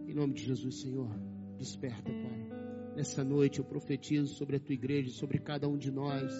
Em 0.06 0.14
nome 0.14 0.34
de 0.34 0.44
Jesus, 0.44 0.82
Senhor, 0.82 1.10
desperta, 1.58 2.12
Pai. 2.12 2.37
Nessa 2.98 3.22
noite 3.22 3.60
eu 3.60 3.64
profetizo 3.64 4.34
sobre 4.34 4.56
a 4.56 4.58
tua 4.58 4.74
igreja, 4.74 5.10
sobre 5.10 5.38
cada 5.38 5.68
um 5.68 5.78
de 5.78 5.88
nós, 5.88 6.32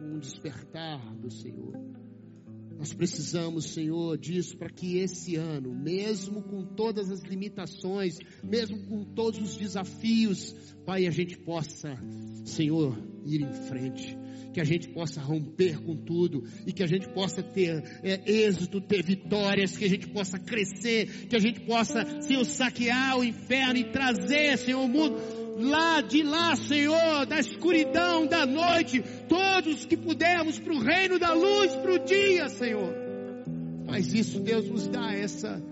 um 0.00 0.18
despertar 0.18 0.98
do 1.16 1.30
Senhor. 1.30 1.74
Nós 2.78 2.94
precisamos, 2.94 3.66
Senhor, 3.66 4.16
disso 4.16 4.56
para 4.56 4.70
que 4.70 4.96
esse 4.96 5.36
ano, 5.36 5.74
mesmo 5.74 6.42
com 6.42 6.64
todas 6.64 7.10
as 7.10 7.20
limitações, 7.20 8.16
mesmo 8.42 8.78
com 8.86 9.04
todos 9.04 9.42
os 9.42 9.58
desafios, 9.58 10.54
Pai, 10.86 11.06
a 11.06 11.10
gente 11.10 11.36
possa, 11.36 12.02
Senhor, 12.46 12.96
ir 13.26 13.42
em 13.42 13.52
frente 13.68 14.16
que 14.50 14.62
a 14.62 14.64
gente 14.64 14.88
possa 14.88 15.20
romper 15.20 15.78
com 15.82 15.94
tudo 15.94 16.42
e 16.66 16.72
que 16.72 16.82
a 16.82 16.86
gente 16.86 17.06
possa 17.10 17.42
ter 17.42 17.84
é, 18.02 18.20
êxito, 18.26 18.80
ter 18.80 19.02
vitórias, 19.02 19.76
que 19.76 19.84
a 19.84 19.88
gente 19.88 20.08
possa 20.08 20.38
crescer, 20.38 21.28
que 21.28 21.36
a 21.36 21.38
gente 21.38 21.60
possa, 21.60 22.22
Senhor, 22.22 22.44
saquear 22.44 23.18
o 23.18 23.24
inferno 23.24 23.78
e 23.78 23.92
trazer, 23.92 24.56
Senhor, 24.56 24.82
o 24.82 24.88
mundo 24.88 25.16
lá 25.58 26.00
de 26.00 26.22
lá, 26.22 26.56
Senhor, 26.56 27.26
da 27.26 27.38
escuridão 27.38 28.26
da 28.26 28.46
noite, 28.46 29.02
todos 29.28 29.84
que 29.84 29.96
pudermos 29.96 30.58
para 30.58 30.72
o 30.72 30.80
reino 30.80 31.18
da 31.18 31.32
luz, 31.32 31.74
para 31.76 31.92
o 31.92 31.98
dia, 31.98 32.48
Senhor. 32.48 32.94
Faz 33.86 34.12
isso, 34.14 34.40
Deus 34.40 34.68
nos 34.68 34.88
dá 34.88 35.12
essa 35.12 35.62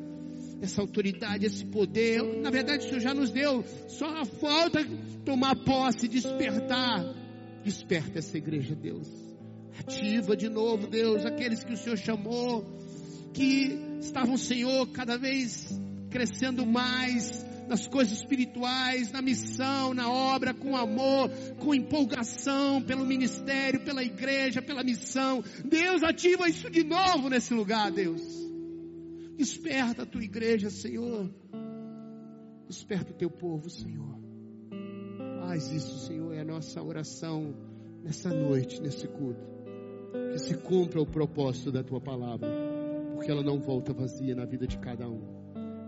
essa 0.60 0.80
autoridade, 0.80 1.44
esse 1.44 1.66
poder. 1.66 2.22
Na 2.40 2.50
verdade, 2.50 2.86
o 2.86 2.88
Senhor 2.88 3.00
já 3.00 3.12
nos 3.12 3.30
deu, 3.30 3.62
só 3.88 4.24
falta 4.24 4.82
tomar 5.24 5.54
posse, 5.54 6.08
despertar 6.08 7.04
Desperta 7.66 8.20
essa 8.20 8.38
igreja, 8.38 8.76
Deus. 8.76 9.08
Ativa 9.80 10.36
de 10.36 10.48
novo, 10.48 10.86
Deus, 10.86 11.26
aqueles 11.26 11.64
que 11.64 11.72
o 11.72 11.76
Senhor 11.76 11.98
chamou, 11.98 12.64
que 13.34 13.76
estavam, 13.98 14.38
Senhor, 14.38 14.86
cada 14.92 15.18
vez 15.18 15.76
crescendo 16.08 16.64
mais 16.64 17.44
nas 17.68 17.86
coisas 17.86 18.18
espirituais, 18.18 19.10
na 19.12 19.20
missão, 19.20 19.92
na 19.92 20.10
obra, 20.10 20.54
com 20.54 20.76
amor, 20.76 21.30
com 21.58 21.74
empolgação 21.74 22.82
pelo 22.82 23.04
ministério, 23.04 23.80
pela 23.80 24.02
igreja, 24.02 24.62
pela 24.62 24.84
missão. 24.84 25.42
Deus, 25.64 26.02
ativa 26.02 26.48
isso 26.48 26.70
de 26.70 26.84
novo 26.84 27.28
nesse 27.28 27.52
lugar, 27.54 27.90
Deus. 27.90 28.22
Desperta 29.36 30.02
a 30.02 30.06
tua 30.06 30.24
igreja, 30.24 30.70
Senhor. 30.70 31.30
Desperta 32.66 33.12
o 33.12 33.14
teu 33.14 33.30
povo, 33.30 33.68
Senhor. 33.68 34.18
Faz 35.40 35.70
isso, 35.70 36.06
Senhor, 36.06 36.34
é 36.34 36.40
a 36.40 36.44
nossa 36.44 36.82
oração 36.82 37.54
nessa 38.02 38.30
noite, 38.30 38.80
nesse 38.80 39.06
culto. 39.06 39.46
Que 40.32 40.38
se 40.38 40.56
cumpra 40.56 41.00
o 41.00 41.06
propósito 41.06 41.70
da 41.70 41.82
tua 41.82 42.00
palavra, 42.00 42.48
porque 43.14 43.30
ela 43.30 43.42
não 43.42 43.60
volta 43.60 43.92
vazia 43.92 44.34
na 44.34 44.44
vida 44.44 44.66
de 44.66 44.78
cada 44.78 45.08
um. 45.08 45.22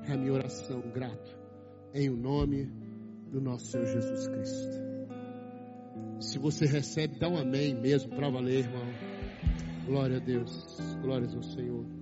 É 0.06 0.12
a 0.12 0.16
minha 0.16 0.32
oração, 0.32 0.80
grato, 0.92 1.37
em 1.94 2.08
o 2.08 2.16
nome 2.16 2.70
do 3.30 3.40
nosso 3.40 3.66
Senhor 3.66 3.86
Jesus 3.86 4.28
Cristo. 4.28 4.88
Se 6.20 6.38
você 6.38 6.66
recebe, 6.66 7.18
dá 7.18 7.28
um 7.28 7.38
amém 7.38 7.74
mesmo 7.74 8.10
para 8.14 8.30
valer, 8.30 8.64
irmão. 8.64 8.86
Glória 9.86 10.16
a 10.16 10.20
Deus, 10.20 10.76
glórias 11.02 11.34
ao 11.34 11.42
Senhor. 11.42 11.97